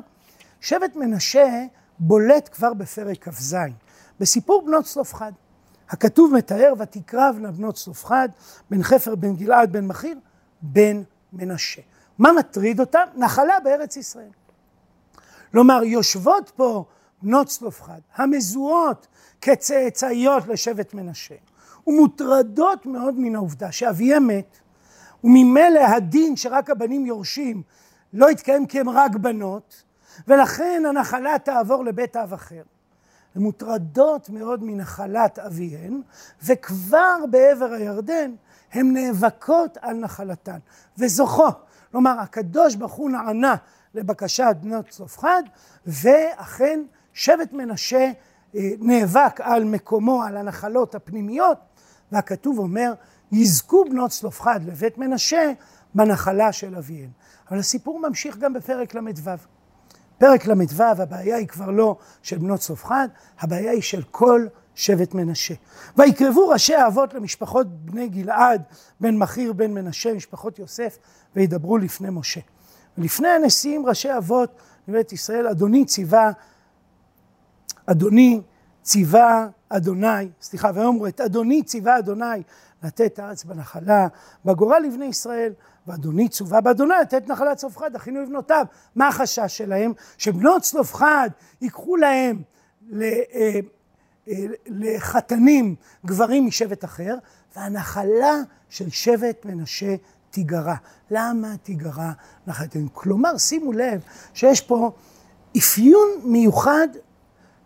שבט 0.61 0.97
מנשה 0.97 1.65
בולט 1.99 2.49
כבר 2.53 2.75
בפרק 2.75 3.29
כ"ז, 3.29 3.57
בסיפור 4.21 4.63
בנות 4.67 4.85
צלופחד. 4.85 5.33
הכתוב 5.91 6.35
מתאר, 6.35 6.73
ותקרבנה 6.79 7.53
בנות 7.53 7.75
צלופחד, 7.75 8.29
בן 8.71 8.83
חפר, 8.83 9.15
בן 9.15 9.37
גלעד, 9.37 9.73
בן 9.73 9.87
מכיר, 9.87 10.19
בן 10.63 11.03
מנשה. 11.33 11.83
מה 12.19 12.33
מטריד 12.33 12.81
אותם? 12.81 13.05
נחלה 13.17 13.61
בארץ 13.65 13.97
ישראל. 13.97 14.31
כלומר, 15.53 15.85
יושבות 15.85 16.53
פה 16.57 16.85
בנות 17.25 17.47
צלופחד, 17.47 18.01
המזוהות 18.17 19.07
כצאצאיות 19.41 20.47
לשבט 20.49 20.95
מנשה, 20.95 21.35
ומוטרדות 21.87 22.87
מאוד 22.87 23.19
מן 23.19 23.35
העובדה 23.35 23.73
שאביהם 23.73 24.27
מת, 24.27 24.59
וממילא 25.25 25.81
הדין 25.81 26.37
שרק 26.37 26.71
הבנים 26.71 27.07
יורשים 27.07 27.63
לא 28.13 28.31
יתקיים 28.31 28.67
כי 28.67 28.81
הם 28.81 28.89
רק 28.89 29.17
בנות, 29.17 29.83
ולכן 30.29 30.83
הנחלה 30.89 31.39
תעבור 31.39 31.85
לבית 31.85 32.17
אב 32.17 32.33
אחר. 32.33 32.63
הן 33.35 33.43
מוטרדות 33.43 34.31
מאוד 34.31 34.61
מנחלת 34.63 35.39
אביהן, 35.39 36.01
וכבר 36.43 37.17
בעבר 37.31 37.73
הירדן 37.73 38.35
הן 38.73 38.93
נאבקות 38.93 39.79
על 39.81 39.97
נחלתן, 39.97 40.59
וזוכות. 40.99 41.65
כלומר, 41.91 42.21
הקדוש 42.21 42.75
ברוך 42.75 42.93
הוא 42.93 43.11
נענה 43.11 43.55
לבקשת 43.95 44.57
בנות 44.61 44.89
צלופחד, 44.89 45.43
ואכן 45.87 46.81
שבט 47.15 47.53
מנשה 47.53 48.11
אה, 48.55 48.71
נאבק 48.79 49.41
על 49.41 49.65
מקומו, 49.65 50.23
על 50.23 50.37
הנחלות 50.37 50.95
הפנימיות, 50.95 51.59
והכתוב 52.13 52.59
אומר, 52.59 52.93
יזכו 53.33 53.85
בנות 53.91 54.11
צלופחד 54.11 54.61
לבית 54.67 54.99
מנשה 54.99 55.53
בנחלה 55.95 56.53
של 56.53 56.77
אביהן. 56.77 57.11
אבל 57.51 57.59
הסיפור 57.59 58.01
ממשיך 58.09 58.37
גם 58.37 58.53
בפרק 58.53 58.95
ל"ו. 58.95 59.31
פרק 60.19 60.47
ל"ו, 60.47 60.83
הבעיה 60.83 61.37
היא 61.37 61.49
כבר 61.49 61.71
לא 61.71 61.97
של 62.23 62.39
בנות 62.39 62.61
צלופחד, 62.61 63.09
הבעיה 63.41 63.71
היא 63.71 63.83
של 63.83 64.03
כל 64.11 64.47
שבט 64.75 65.15
מנשה. 65.15 65.55
ויקרבו 65.97 66.49
ראשי 66.49 66.75
האבות 66.75 67.15
למשפחות 67.15 67.67
בני 67.71 68.09
גלעד, 68.09 68.63
בן 69.01 69.17
מכיר, 69.17 69.53
בן 69.53 69.71
מנשה, 69.71 70.15
משפחות 70.15 70.59
יוסף, 70.59 70.99
וידברו 71.37 71.79
לפני 71.79 72.09
משה. 72.11 72.41
לפני 72.99 73.29
הנשיאים 73.29 73.87
ראשי 73.87 74.17
אבות 74.17 74.61
בבית 74.89 75.13
ישראל, 75.13 75.47
אדוני 75.47 75.85
ציווה, 75.85 76.31
אדוני 77.87 78.41
ציווה 78.83 79.49
אדוני, 79.69 80.29
סליחה, 80.41 80.71
ויאמרו 80.75 81.07
את 81.07 81.21
אדוני 81.21 81.63
ציווה 81.63 81.99
אדוני 81.99 82.43
לתת 82.83 83.19
הארץ 83.19 83.45
בנחלה, 83.45 84.07
בגורל 84.45 84.79
לבני 84.79 85.05
ישראל, 85.05 85.53
ואדוני 85.87 86.29
צווה 86.29 86.61
באדוני 86.61 86.95
לתת 87.01 87.29
נחלת 87.29 87.57
צלופחד, 87.57 87.95
אחינו 87.97 88.23
לבנותיו. 88.23 88.67
מה 88.97 89.09
החשש 89.09 89.59
שלהם? 89.59 89.93
שבנות 90.19 90.63
צלופחד 90.63 91.29
ייקחו 91.61 91.97
להם 91.97 92.43
אה, 92.93 93.21
אה, 93.37 93.61
לחתנים 94.67 95.75
גברים 96.07 96.47
משבט 96.47 96.85
אחר, 96.85 97.15
והנחלה 97.57 98.35
של 98.69 98.91
שבט 98.91 99.45
מנשה 99.45 99.95
תיגרע. 100.31 100.75
למה 101.11 101.57
תיגרע 101.63 102.13
לחתנים? 102.47 102.89
כלומר, 102.93 103.39
שימו 103.39 103.73
לב 103.73 104.01
שיש 104.35 104.61
פה 104.61 104.93
אפיון 105.59 106.09
מיוחד 106.25 106.89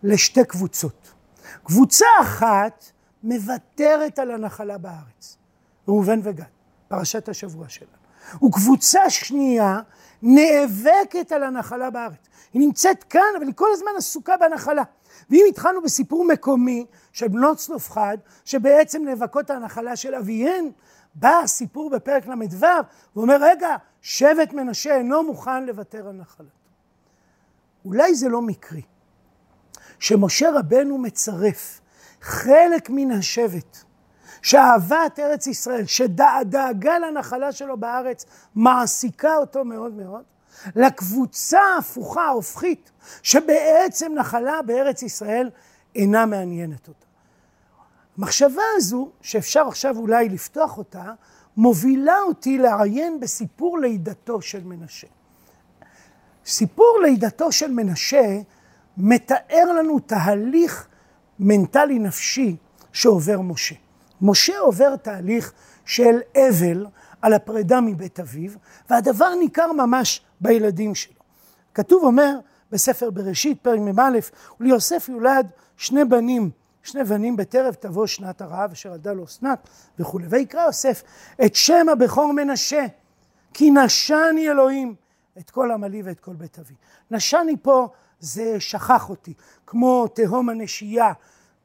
לשתי 0.03 0.45
קבוצות. 0.45 1.13
קבוצה 1.63 2.05
אחת 2.21 2.85
מוותרת 3.23 4.19
על 4.19 4.31
הנחלה 4.31 4.77
בארץ, 4.77 5.37
ראובן 5.87 6.19
וגד, 6.23 6.43
פרשת 6.87 7.29
השבוע 7.29 7.69
שלנו. 7.69 7.91
וקבוצה 8.43 9.09
שנייה 9.09 9.79
נאבקת 10.21 11.31
על 11.31 11.43
הנחלה 11.43 11.89
בארץ. 11.89 12.29
היא 12.53 12.61
נמצאת 12.61 13.03
כאן, 13.03 13.21
אבל 13.37 13.45
היא 13.45 13.55
כל 13.55 13.67
הזמן 13.73 13.91
עסוקה 13.97 14.37
בנחלה. 14.37 14.83
ואם 15.29 15.45
התחלנו 15.49 15.81
בסיפור 15.81 16.25
מקומי 16.25 16.85
של 17.11 17.27
בנות 17.27 17.57
צלופחד, 17.57 18.17
שבעצם 18.45 19.03
נאבקות 19.05 19.49
על 19.49 19.55
הנחלה 19.57 19.95
של 19.95 20.15
אביהן, 20.15 20.71
בא 21.15 21.39
הסיפור 21.43 21.89
בפרק 21.89 22.27
ל"ו 22.27 22.65
ואומר, 23.15 23.37
רגע, 23.41 23.75
שבט 24.01 24.53
מנשה 24.53 24.95
אינו 24.95 25.23
מוכן 25.23 25.65
לוותר 25.65 26.07
על 26.07 26.15
נחלתו. 26.15 26.49
אולי 27.85 28.15
זה 28.15 28.29
לא 28.29 28.41
מקרי, 28.41 28.81
שמשה 29.99 30.49
רבנו 30.55 30.97
מצרף 30.97 31.81
חלק 32.21 32.89
מן 32.89 33.11
השבט, 33.11 33.77
שאהבת 34.41 35.19
ארץ 35.19 35.47
ישראל, 35.47 35.85
שדאגה 35.85 36.99
לנחלה 36.99 37.51
שלו 37.51 37.77
בארץ, 37.77 38.25
מעסיקה 38.55 39.35
אותו 39.35 39.65
מאוד 39.65 39.93
מאוד, 39.93 40.23
לקבוצה 40.75 41.59
ההפוכה, 41.59 42.21
ההופכית, 42.21 42.91
שבעצם 43.23 44.11
נחלה 44.15 44.61
בארץ 44.61 45.03
ישראל 45.03 45.49
אינה 45.95 46.25
מעניינת 46.25 46.87
אותה. 46.87 47.05
המחשבה 48.17 48.63
הזו, 48.75 49.09
שאפשר 49.21 49.67
עכשיו 49.67 49.97
אולי 49.97 50.29
לפתוח 50.29 50.77
אותה, 50.77 51.13
מובילה 51.57 52.19
אותי 52.21 52.57
לעיין 52.57 53.19
בסיפור 53.19 53.79
לידתו 53.79 54.41
של 54.41 54.63
מנשה. 54.63 55.07
סיפור 56.45 56.99
לידתו 57.03 57.51
של 57.51 57.71
מנשה 57.71 58.39
מתאר 58.99 59.73
לנו 59.79 59.99
תהליך 59.99 60.87
מנטלי 61.39 61.99
נפשי 61.99 62.55
שעובר 62.93 63.41
משה. 63.41 63.75
משה 64.21 64.59
עובר 64.59 64.95
תהליך 64.95 65.53
של 65.85 66.19
אבל 66.35 66.85
על 67.21 67.33
הפרידה 67.33 67.81
מבית 67.81 68.19
אביו, 68.19 68.51
והדבר 68.89 69.35
ניכר 69.35 69.71
ממש 69.71 70.21
בילדים 70.41 70.95
שלו. 70.95 71.19
כתוב 71.73 72.03
אומר 72.03 72.39
בספר 72.71 73.09
בראשית, 73.09 73.61
פרק 73.61 73.79
מ"א, 73.79 74.19
וליוסף 74.59 75.09
יולד 75.09 75.51
שני 75.77 76.05
בנים, 76.05 76.49
שני 76.83 77.03
בנים 77.03 77.35
בטרף 77.37 77.75
תבוא 77.75 78.07
שנת 78.07 78.41
הרעב 78.41 78.71
אשר 78.71 78.93
עדה 78.93 79.13
לו 79.13 79.23
אסנת 79.23 79.69
וכולי. 79.99 80.25
ויקרא 80.29 80.65
יוסף 80.65 81.03
את 81.45 81.55
שם 81.55 81.89
הבכור 81.91 82.33
מנשה, 82.33 82.85
כי 83.53 83.71
נשני 83.71 84.49
אלוהים 84.49 84.95
את 85.37 85.49
כל 85.49 85.71
עמלי 85.71 86.01
ואת 86.01 86.19
כל 86.19 86.33
בית 86.33 86.59
אבי. 86.59 86.73
נשני 87.11 87.55
פה 87.61 87.87
זה 88.19 88.59
שכח 88.59 89.09
אותי, 89.09 89.33
כמו 89.67 90.07
תהום 90.07 90.49
הנשייה, 90.49 91.13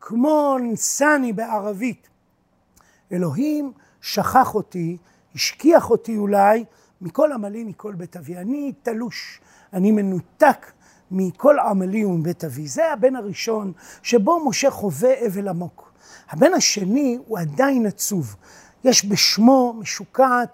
כמו 0.01 0.57
נסני 0.63 1.33
בערבית. 1.33 2.09
אלוהים 3.13 3.73
שכח 4.01 4.55
אותי, 4.55 4.97
השכיח 5.35 5.91
אותי 5.91 6.17
אולי, 6.17 6.65
מכל 7.01 7.33
עמלי, 7.33 7.65
מכל 7.65 7.95
בית 7.95 8.17
אבי. 8.17 8.37
אני 8.37 8.73
תלוש, 8.83 9.41
אני 9.73 9.91
מנותק 9.91 10.73
מכל 11.11 11.59
עמלי 11.59 12.05
ומבית 12.05 12.45
אבי. 12.45 12.67
זה 12.67 12.93
הבן 12.93 13.17
הראשון 13.17 13.73
שבו 14.03 14.49
משה 14.49 14.71
חווה 14.71 15.27
אבל 15.27 15.49
עמוק. 15.49 15.93
הבן 16.31 16.55
השני 16.55 17.19
הוא 17.27 17.39
עדיין 17.39 17.87
עצוב. 17.87 18.37
יש 18.85 19.05
בשמו 19.05 19.75
משוקעת, 19.79 20.49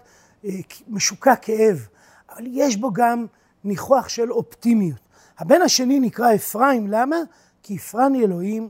אה, 0.45 0.51
משוקע 0.87 1.35
כאב, 1.35 1.87
אבל 2.29 2.43
יש 2.47 2.77
בו 2.77 2.93
גם 2.93 3.25
ניחוח 3.63 4.09
של 4.09 4.31
אופטימיות. 4.31 5.10
הבן 5.39 5.61
השני 5.61 5.99
נקרא 5.99 6.35
אפרים, 6.35 6.87
למה? 6.87 7.17
כי 7.63 7.75
הפרני 7.75 8.23
אלוהים 8.23 8.69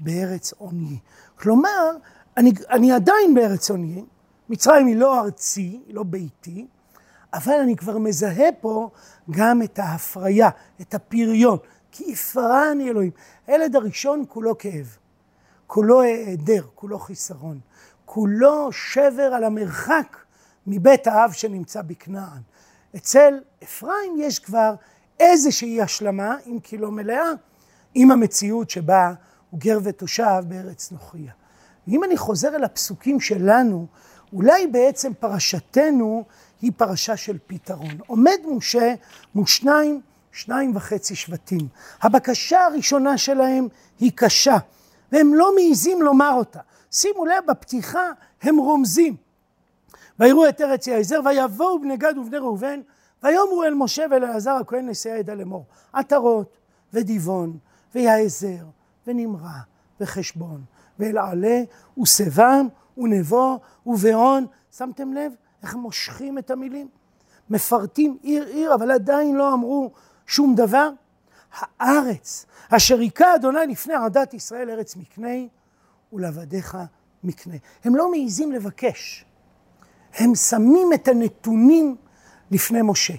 בארץ 0.00 0.52
עוני. 0.52 0.98
כלומר, 1.34 1.90
אני, 2.36 2.52
אני 2.70 2.92
עדיין 2.92 3.34
בארץ 3.34 3.70
עוני, 3.70 4.04
מצרים 4.48 4.86
היא 4.86 4.96
לא 4.96 5.20
ארצי, 5.20 5.80
היא 5.86 5.94
לא 5.94 6.02
ביתי, 6.02 6.66
אבל 7.34 7.54
אני 7.62 7.76
כבר 7.76 7.98
מזהה 7.98 8.52
פה 8.60 8.90
גם 9.30 9.62
את 9.62 9.78
ההפריה, 9.78 10.50
את 10.80 10.94
הפריון, 10.94 11.58
כי 11.92 12.12
הפרני 12.12 12.90
אלוהים. 12.90 13.10
הילד 13.46 13.76
הראשון 13.76 14.24
כולו 14.28 14.58
כאב, 14.58 14.96
כולו 15.66 16.00
היעדר, 16.00 16.62
כולו 16.74 16.98
חיסרון, 16.98 17.60
כולו 18.04 18.72
שבר 18.72 19.32
על 19.34 19.44
המרחק 19.44 20.16
מבית 20.66 21.06
האב 21.06 21.32
שנמצא 21.32 21.82
בכנען. 21.82 22.42
אצל 22.96 23.40
אפרים 23.62 24.14
יש 24.18 24.38
כבר 24.38 24.74
איזושהי 25.20 25.82
השלמה, 25.82 26.36
אם 26.46 26.58
כי 26.62 26.78
לא 26.78 26.90
מלאה, 26.90 27.30
עם 27.94 28.10
המציאות 28.10 28.70
שבה 28.70 29.12
הוא 29.50 29.60
גר 29.60 29.78
ותושב 29.82 30.40
בארץ 30.48 30.92
נוכריה. 30.92 31.32
ואם 31.88 32.04
אני 32.04 32.16
חוזר 32.16 32.56
אל 32.56 32.64
הפסוקים 32.64 33.20
שלנו, 33.20 33.86
אולי 34.32 34.66
בעצם 34.66 35.12
פרשתנו 35.20 36.24
היא 36.62 36.72
פרשה 36.76 37.16
של 37.16 37.38
פתרון. 37.46 37.98
עומד 38.06 38.38
משה 38.48 38.94
מול 39.34 39.46
שניים, 39.46 40.00
שניים 40.32 40.76
וחצי 40.76 41.14
שבטים. 41.14 41.68
הבקשה 42.02 42.64
הראשונה 42.64 43.18
שלהם 43.18 43.68
היא 44.00 44.12
קשה, 44.14 44.56
והם 45.12 45.34
לא 45.34 45.54
מעיזים 45.54 46.02
לומר 46.02 46.32
אותה. 46.34 46.60
שימו 46.90 47.26
לב, 47.26 47.44
בפתיחה 47.48 48.10
הם 48.42 48.56
רומזים. 48.56 49.16
ויראו 50.18 50.48
את 50.48 50.60
ארץ 50.60 50.86
יעזר, 50.86 51.20
ויבואו 51.24 51.80
בני 51.80 51.96
גד 51.96 52.18
ובני 52.18 52.38
ראובן, 52.38 52.80
ויאמרו 53.22 53.64
אל 53.64 53.74
משה 53.74 54.04
ואל 54.10 54.24
אלעזר 54.24 54.50
הכהן 54.50 54.88
נשיאי 54.88 55.14
העדה 55.14 55.34
לאמור, 55.34 55.64
עטרות 55.92 56.58
ודיבון 56.92 57.58
ויעזר 57.94 58.64
ונמרה 59.06 59.60
וחשבון 60.00 60.64
ואל 60.98 61.18
עלה 61.18 61.62
ושבם 61.98 62.68
ונבו 62.98 63.60
ובהון. 63.86 64.46
שמתם 64.76 65.12
לב 65.12 65.32
איך 65.62 65.74
מושכים 65.74 66.38
את 66.38 66.50
המילים? 66.50 66.88
מפרטים 67.50 68.18
עיר 68.22 68.46
עיר, 68.46 68.74
אבל 68.74 68.90
עדיין 68.90 69.36
לא 69.36 69.54
אמרו 69.54 69.90
שום 70.26 70.54
דבר. 70.54 70.90
הארץ 71.78 72.46
אשר 72.68 72.98
היכה 72.98 73.34
אדוני 73.34 73.66
לפני 73.68 73.94
עדת 73.94 74.34
ישראל 74.34 74.70
ארץ 74.70 74.96
מקנה 74.96 75.28
ולעבדיך 76.12 76.78
מקנה. 77.24 77.54
הם 77.84 77.96
לא 77.96 78.10
מעיזים 78.10 78.52
לבקש, 78.52 79.24
הם 80.14 80.34
שמים 80.34 80.92
את 80.94 81.08
הנתונים 81.08 81.96
לפני 82.52 82.78
משה. 82.82 83.14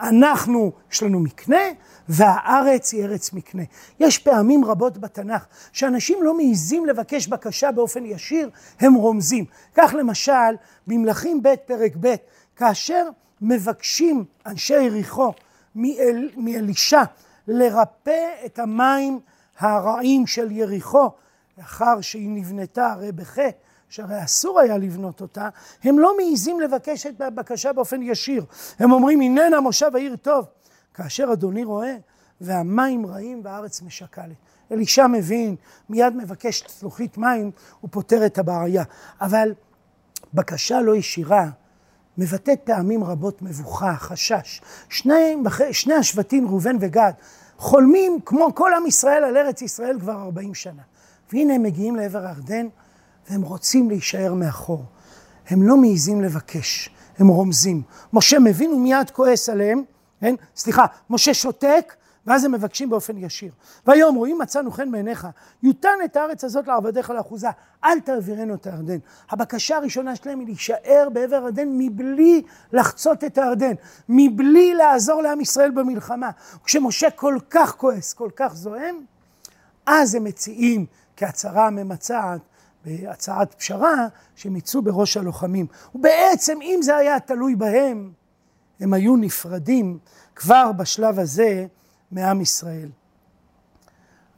אנחנו, 0.00 0.72
יש 0.92 1.02
לנו 1.02 1.20
מקנה, 1.20 1.60
והארץ 2.08 2.92
היא 2.92 3.04
ארץ 3.04 3.32
מקנה. 3.32 3.62
יש 4.00 4.18
פעמים 4.18 4.64
רבות 4.64 4.98
בתנ"ך 4.98 5.46
שאנשים 5.72 6.22
לא 6.22 6.36
מעיזים 6.36 6.86
לבקש 6.86 7.26
בקשה 7.26 7.72
באופן 7.72 8.04
ישיר, 8.06 8.50
הם 8.80 8.94
רומזים. 8.94 9.44
כך 9.74 9.94
למשל, 9.98 10.54
במלכים 10.86 11.42
ב' 11.42 11.54
פרק 11.66 11.92
ב', 12.00 12.14
כאשר 12.56 13.08
מבקשים 13.40 14.24
אנשי 14.46 14.82
יריחו 14.82 15.32
מאל, 15.74 16.30
מאלישע 16.36 17.02
לרפא 17.48 18.26
את 18.46 18.58
המים 18.58 19.20
הרעים 19.58 20.26
של 20.26 20.50
יריחו, 20.50 21.10
לאחר 21.58 22.00
שהיא 22.00 22.30
נבנתה 22.30 22.92
הרי 22.92 23.12
בחטא, 23.12 23.50
שהרי 23.90 24.24
אסור 24.24 24.60
היה 24.60 24.78
לבנות 24.78 25.20
אותה, 25.20 25.48
הם 25.84 25.98
לא 25.98 26.16
מעיזים 26.16 26.60
לבקש 26.60 27.06
את 27.06 27.20
הבקשה 27.20 27.72
באופן 27.72 28.02
ישיר. 28.02 28.44
הם 28.78 28.92
אומרים, 28.92 29.20
הננה 29.20 29.60
מושב 29.60 29.90
העיר 29.94 30.16
טוב. 30.16 30.46
כאשר 30.94 31.28
אדוני 31.32 31.64
רואה, 31.64 31.96
והמים 32.40 33.06
רעים 33.06 33.40
והארץ 33.44 33.82
משקה 33.82 34.26
לי. 34.26 34.34
אלישע 34.72 35.06
מבין, 35.06 35.56
מיד 35.88 36.16
מבקש 36.16 36.62
צלוחית 36.62 37.18
מים, 37.18 37.50
הוא 37.80 37.88
פותר 37.92 38.26
את 38.26 38.38
הבעיה. 38.38 38.84
אבל 39.20 39.54
בקשה 40.34 40.80
לא 40.80 40.96
ישירה 40.96 41.48
מבטאת 42.18 42.60
פעמים 42.64 43.04
רבות 43.04 43.42
מבוכה, 43.42 43.94
חשש. 43.96 44.60
שני, 44.88 45.36
שני 45.72 45.94
השבטים, 45.94 46.48
ראובן 46.48 46.76
וגד, 46.80 47.12
חולמים 47.56 48.18
כמו 48.24 48.54
כל 48.54 48.74
עם 48.74 48.86
ישראל 48.86 49.24
על 49.24 49.36
ארץ 49.36 49.62
ישראל 49.62 50.00
כבר 50.00 50.12
40 50.12 50.54
שנה. 50.54 50.82
והנה 51.32 51.54
הם 51.54 51.62
מגיעים 51.62 51.96
לעבר 51.96 52.26
הירדן, 52.26 52.66
והם 53.30 53.42
רוצים 53.42 53.90
להישאר 53.90 54.34
מאחור. 54.34 54.84
הם 55.48 55.62
לא 55.62 55.76
מעיזים 55.76 56.20
לבקש, 56.20 56.90
הם 57.18 57.28
רומזים. 57.28 57.82
משה 58.12 58.38
מבין 58.38 58.72
ומיד 58.72 59.10
כועס 59.10 59.48
עליהם, 59.48 59.82
כן? 60.20 60.34
סליחה, 60.56 60.86
משה 61.10 61.34
שותק, 61.34 61.94
ואז 62.26 62.44
הם 62.44 62.52
מבקשים 62.52 62.90
באופן 62.90 63.18
ישיר. 63.18 63.52
ויאמרו, 63.86 64.26
אם 64.26 64.38
מצאנו 64.42 64.70
חן 64.70 64.90
בעיניך, 64.90 65.28
יותן 65.62 65.98
את 66.04 66.16
הארץ 66.16 66.44
הזאת 66.44 66.66
לעבדיך 66.66 67.10
לאחוזה, 67.10 67.48
אל 67.84 68.00
תעבירנו 68.00 68.54
את 68.54 68.66
הירדן. 68.66 68.98
הבקשה 69.30 69.76
הראשונה 69.76 70.16
שלהם 70.16 70.38
היא 70.38 70.46
להישאר 70.46 71.08
בעבר 71.12 71.36
הירדן 71.36 71.68
מבלי 71.68 72.42
לחצות 72.72 73.24
את 73.24 73.38
הירדן, 73.38 73.72
מבלי 74.08 74.74
לעזור 74.74 75.22
לעם 75.22 75.40
ישראל 75.40 75.70
במלחמה. 75.70 76.30
כשמשה 76.64 77.10
כל 77.10 77.38
כך 77.50 77.76
כועס, 77.76 78.12
כל 78.12 78.30
כך 78.36 78.54
זועם, 78.54 79.00
אז 79.86 80.14
הם 80.14 80.24
מציעים 80.24 80.86
כהצהרה 81.16 81.70
ממצעת, 81.70 82.40
בהצעת 82.84 83.54
פשרה, 83.54 84.06
שהם 84.34 84.56
יצאו 84.56 84.82
בראש 84.82 85.16
הלוחמים. 85.16 85.66
ובעצם, 85.94 86.58
אם 86.62 86.80
זה 86.82 86.96
היה 86.96 87.20
תלוי 87.20 87.54
בהם, 87.54 88.12
הם 88.80 88.92
היו 88.92 89.16
נפרדים 89.16 89.98
כבר 90.36 90.72
בשלב 90.72 91.18
הזה 91.18 91.66
מעם 92.10 92.40
ישראל. 92.40 92.88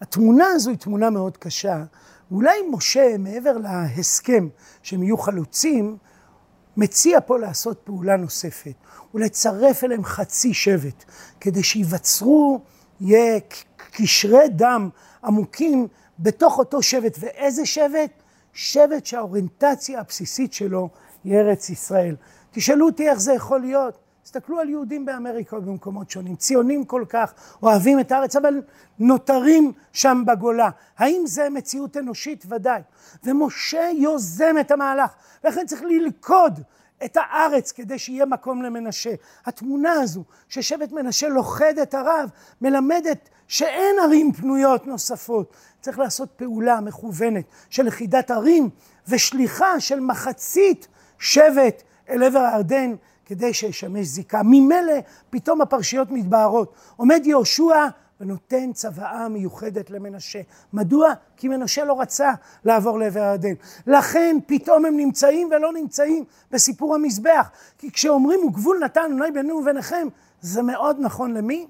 התמונה 0.00 0.46
הזו 0.46 0.70
היא 0.70 0.78
תמונה 0.78 1.10
מאוד 1.10 1.36
קשה. 1.36 1.84
אולי 2.30 2.58
משה, 2.70 3.18
מעבר 3.18 3.58
להסכם 3.58 4.48
שהם 4.82 5.02
יהיו 5.02 5.18
חלוצים, 5.18 5.96
מציע 6.76 7.20
פה 7.20 7.38
לעשות 7.38 7.80
פעולה 7.84 8.16
נוספת, 8.16 8.74
ולצרף 9.14 9.84
אליהם 9.84 10.04
חצי 10.04 10.54
שבט, 10.54 11.04
כדי 11.40 11.62
שייווצרו, 11.62 12.60
יהיה 13.00 13.40
קשרי 13.90 14.48
דם 14.48 14.88
עמוקים 15.24 15.88
בתוך 16.18 16.58
אותו 16.58 16.82
שבט. 16.82 17.16
ואיזה 17.20 17.66
שבט? 17.66 18.21
שבט 18.52 19.06
שהאוריינטציה 19.06 20.00
הבסיסית 20.00 20.52
שלו 20.52 20.88
היא 21.24 21.36
ארץ 21.36 21.70
ישראל. 21.70 22.16
תשאלו 22.50 22.86
אותי 22.86 23.08
איך 23.08 23.18
זה 23.18 23.32
יכול 23.32 23.60
להיות. 23.60 23.98
תסתכלו 24.22 24.60
על 24.60 24.68
יהודים 24.68 25.06
באמריקה 25.06 25.56
ובמקומות 25.56 26.10
שונים, 26.10 26.36
ציונים 26.36 26.84
כל 26.84 27.04
כך, 27.08 27.34
אוהבים 27.62 28.00
את 28.00 28.12
הארץ, 28.12 28.36
אבל 28.36 28.62
נותרים 28.98 29.72
שם 29.92 30.22
בגולה. 30.26 30.70
האם 30.98 31.22
זה 31.26 31.50
מציאות 31.50 31.96
אנושית? 31.96 32.44
ודאי. 32.48 32.82
ומשה 33.24 33.88
יוזם 33.96 34.56
את 34.60 34.70
המהלך, 34.70 35.10
ולכן 35.44 35.66
צריך 35.66 35.82
ללכוד 35.82 36.60
את 37.04 37.16
הארץ 37.20 37.72
כדי 37.72 37.98
שיהיה 37.98 38.26
מקום 38.26 38.62
למנשה. 38.62 39.14
התמונה 39.46 39.92
הזו 39.92 40.24
ששבט 40.48 40.92
מנשה 40.92 41.28
לוכד 41.28 41.78
את 41.78 41.94
הרב 41.94 42.30
מלמדת 42.60 43.28
שאין 43.48 43.96
ערים 44.02 44.32
פנויות 44.32 44.86
נוספות. 44.86 45.52
צריך 45.80 45.98
לעשות 45.98 46.30
פעולה 46.36 46.80
מכוונת 46.80 47.44
של 47.70 47.82
לכידת 47.82 48.30
ערים 48.30 48.70
ושליחה 49.08 49.80
של 49.80 50.00
מחצית 50.00 50.88
שבט 51.18 51.82
אל 52.08 52.22
עבר 52.22 52.38
הירדן 52.38 52.94
כדי 53.26 53.54
שישמש 53.54 54.06
זיקה. 54.06 54.42
ממילא 54.44 54.92
פתאום 55.30 55.60
הפרשיות 55.60 56.10
מתבהרות. 56.10 56.74
עומד 56.96 57.22
יהושע 57.24 57.86
ונותן 58.22 58.72
צוואה 58.72 59.28
מיוחדת 59.28 59.90
למנשה. 59.90 60.40
מדוע? 60.72 61.12
כי 61.36 61.48
מנשה 61.48 61.84
לא 61.84 62.00
רצה 62.00 62.32
לעבור 62.64 62.98
לעבר 62.98 63.20
הירדן. 63.20 63.54
לכן 63.86 64.36
פתאום 64.46 64.84
הם 64.84 64.96
נמצאים 64.96 65.48
ולא 65.50 65.72
נמצאים 65.72 66.24
בסיפור 66.50 66.94
המזבח. 66.94 67.50
כי 67.78 67.90
כשאומרים 67.90 68.44
וגבול 68.44 68.78
נתן 68.84 69.10
אולי 69.12 69.30
בינינו 69.30 69.54
וביניכם, 69.54 70.08
זה 70.40 70.62
מאוד 70.62 70.96
נכון 71.00 71.34
למי? 71.34 71.66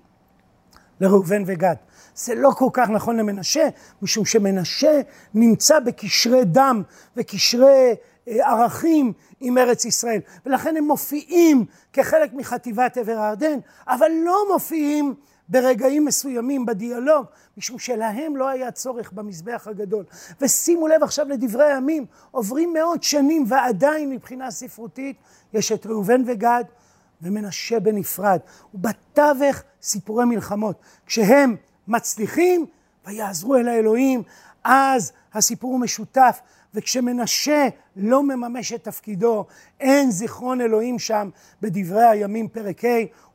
לראובן 1.00 1.42
וגד. 1.46 1.74
זה 2.14 2.34
לא 2.34 2.50
כל 2.50 2.68
כך 2.72 2.90
נכון 2.90 3.16
למנשה, 3.16 3.68
משום 4.02 4.24
שמנשה 4.24 5.00
נמצא 5.34 5.80
בקשרי 5.80 6.44
דם 6.44 6.82
וקשרי 7.16 7.94
אה, 8.28 8.50
ערכים 8.50 9.12
עם 9.40 9.58
ארץ 9.58 9.84
ישראל, 9.84 10.20
ולכן 10.46 10.76
הם 10.76 10.84
מופיעים 10.84 11.64
כחלק 11.92 12.32
מחטיבת 12.32 12.96
עבר 12.96 13.18
הירדן, 13.20 13.58
אבל 13.88 14.08
לא 14.24 14.44
מופיעים 14.52 15.14
ברגעים 15.52 16.04
מסוימים 16.04 16.66
בדיאלוג, 16.66 17.26
משום 17.56 17.78
שלהם 17.78 18.36
לא 18.36 18.48
היה 18.48 18.70
צורך 18.70 19.12
במזבח 19.12 19.66
הגדול. 19.70 20.04
ושימו 20.40 20.88
לב 20.88 21.02
עכשיו 21.02 21.28
לדברי 21.28 21.64
הימים, 21.64 22.06
עוברים 22.30 22.72
מאות 22.72 23.02
שנים 23.02 23.44
ועדיין 23.48 24.10
מבחינה 24.10 24.50
ספרותית 24.50 25.16
יש 25.52 25.72
את 25.72 25.86
ראובן 25.86 26.22
וגד 26.26 26.64
ומנשה 27.22 27.80
בנפרד. 27.80 28.38
ובתווך 28.74 29.62
סיפורי 29.82 30.24
מלחמות. 30.24 30.76
כשהם 31.06 31.56
מצליחים 31.88 32.66
ויעזרו 33.06 33.56
אל 33.56 33.68
האלוהים, 33.68 34.22
אז 34.64 35.12
הסיפור 35.34 35.72
הוא 35.72 35.80
משותף. 35.80 36.40
וכשמנשה 36.74 37.68
לא 37.96 38.22
מממש 38.22 38.72
את 38.72 38.84
תפקידו, 38.84 39.46
אין 39.80 40.10
זיכרון 40.10 40.60
אלוהים 40.60 40.98
שם 40.98 41.30
בדברי 41.62 42.04
הימים 42.04 42.48
פרק 42.48 42.84
ה', 42.84 42.88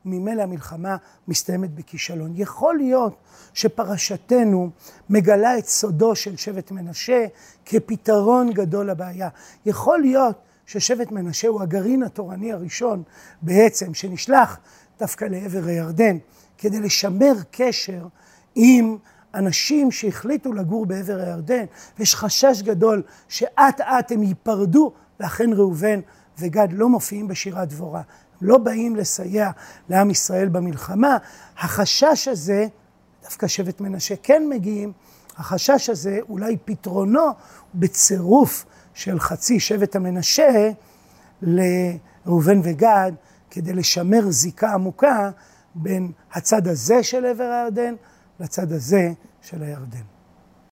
וממילא 0.06 0.42
המלחמה 0.42 0.96
מסתיימת 1.28 1.74
בכישלון. 1.74 2.32
יכול 2.34 2.76
להיות 2.76 3.16
שפרשתנו 3.54 4.70
מגלה 5.10 5.58
את 5.58 5.66
סודו 5.66 6.16
של 6.16 6.36
שבט 6.36 6.70
מנשה 6.70 7.26
כפתרון 7.64 8.52
גדול 8.52 8.90
לבעיה. 8.90 9.28
יכול 9.66 10.00
להיות 10.00 10.36
ששבט 10.66 11.10
מנשה 11.10 11.48
הוא 11.48 11.62
הגרעין 11.62 12.02
התורני 12.02 12.52
הראשון 12.52 13.02
בעצם, 13.42 13.94
שנשלח 13.94 14.58
דווקא 14.98 15.24
לעבר 15.24 15.64
הירדן, 15.64 16.18
כדי 16.58 16.80
לשמר 16.80 17.32
קשר 17.50 18.06
עם 18.54 18.96
אנשים 19.34 19.90
שהחליטו 19.90 20.52
לגור 20.52 20.86
בעבר 20.86 21.20
הירדן, 21.20 21.64
ויש 21.98 22.14
חשש 22.14 22.62
גדול 22.62 23.02
שאט 23.28 23.80
אט 23.80 24.12
הם 24.12 24.22
ייפרדו, 24.22 24.92
ואכן 25.20 25.50
ראובן 25.52 26.00
וגד 26.38 26.68
לא 26.72 26.88
מופיעים 26.88 27.28
בשירת 27.28 27.68
דבורה. 27.68 28.02
הם 28.40 28.48
לא 28.48 28.58
באים 28.58 28.96
לסייע 28.96 29.50
לעם 29.88 30.10
ישראל 30.10 30.48
במלחמה. 30.48 31.16
החשש 31.58 32.28
הזה, 32.28 32.66
דווקא 33.22 33.46
שבט 33.46 33.80
מנשה 33.80 34.14
כן 34.22 34.42
מגיעים, 34.48 34.92
החשש 35.36 35.90
הזה 35.90 36.18
אולי 36.28 36.56
פתרונו 36.64 37.26
בצירוף 37.74 38.64
של 38.94 39.20
חצי 39.20 39.60
שבט 39.60 39.96
המנשה 39.96 40.70
לראובן 41.42 42.60
וגד, 42.62 43.12
כדי 43.50 43.72
לשמר 43.72 44.30
זיקה 44.30 44.72
עמוקה 44.72 45.30
בין 45.74 46.12
הצד 46.32 46.68
הזה 46.68 47.02
של 47.02 47.24
עבר 47.24 47.44
הירדן 47.44 47.94
לצד 48.40 48.72
הזה 48.72 49.12
של 49.42 49.62
הירדן. 49.62 50.17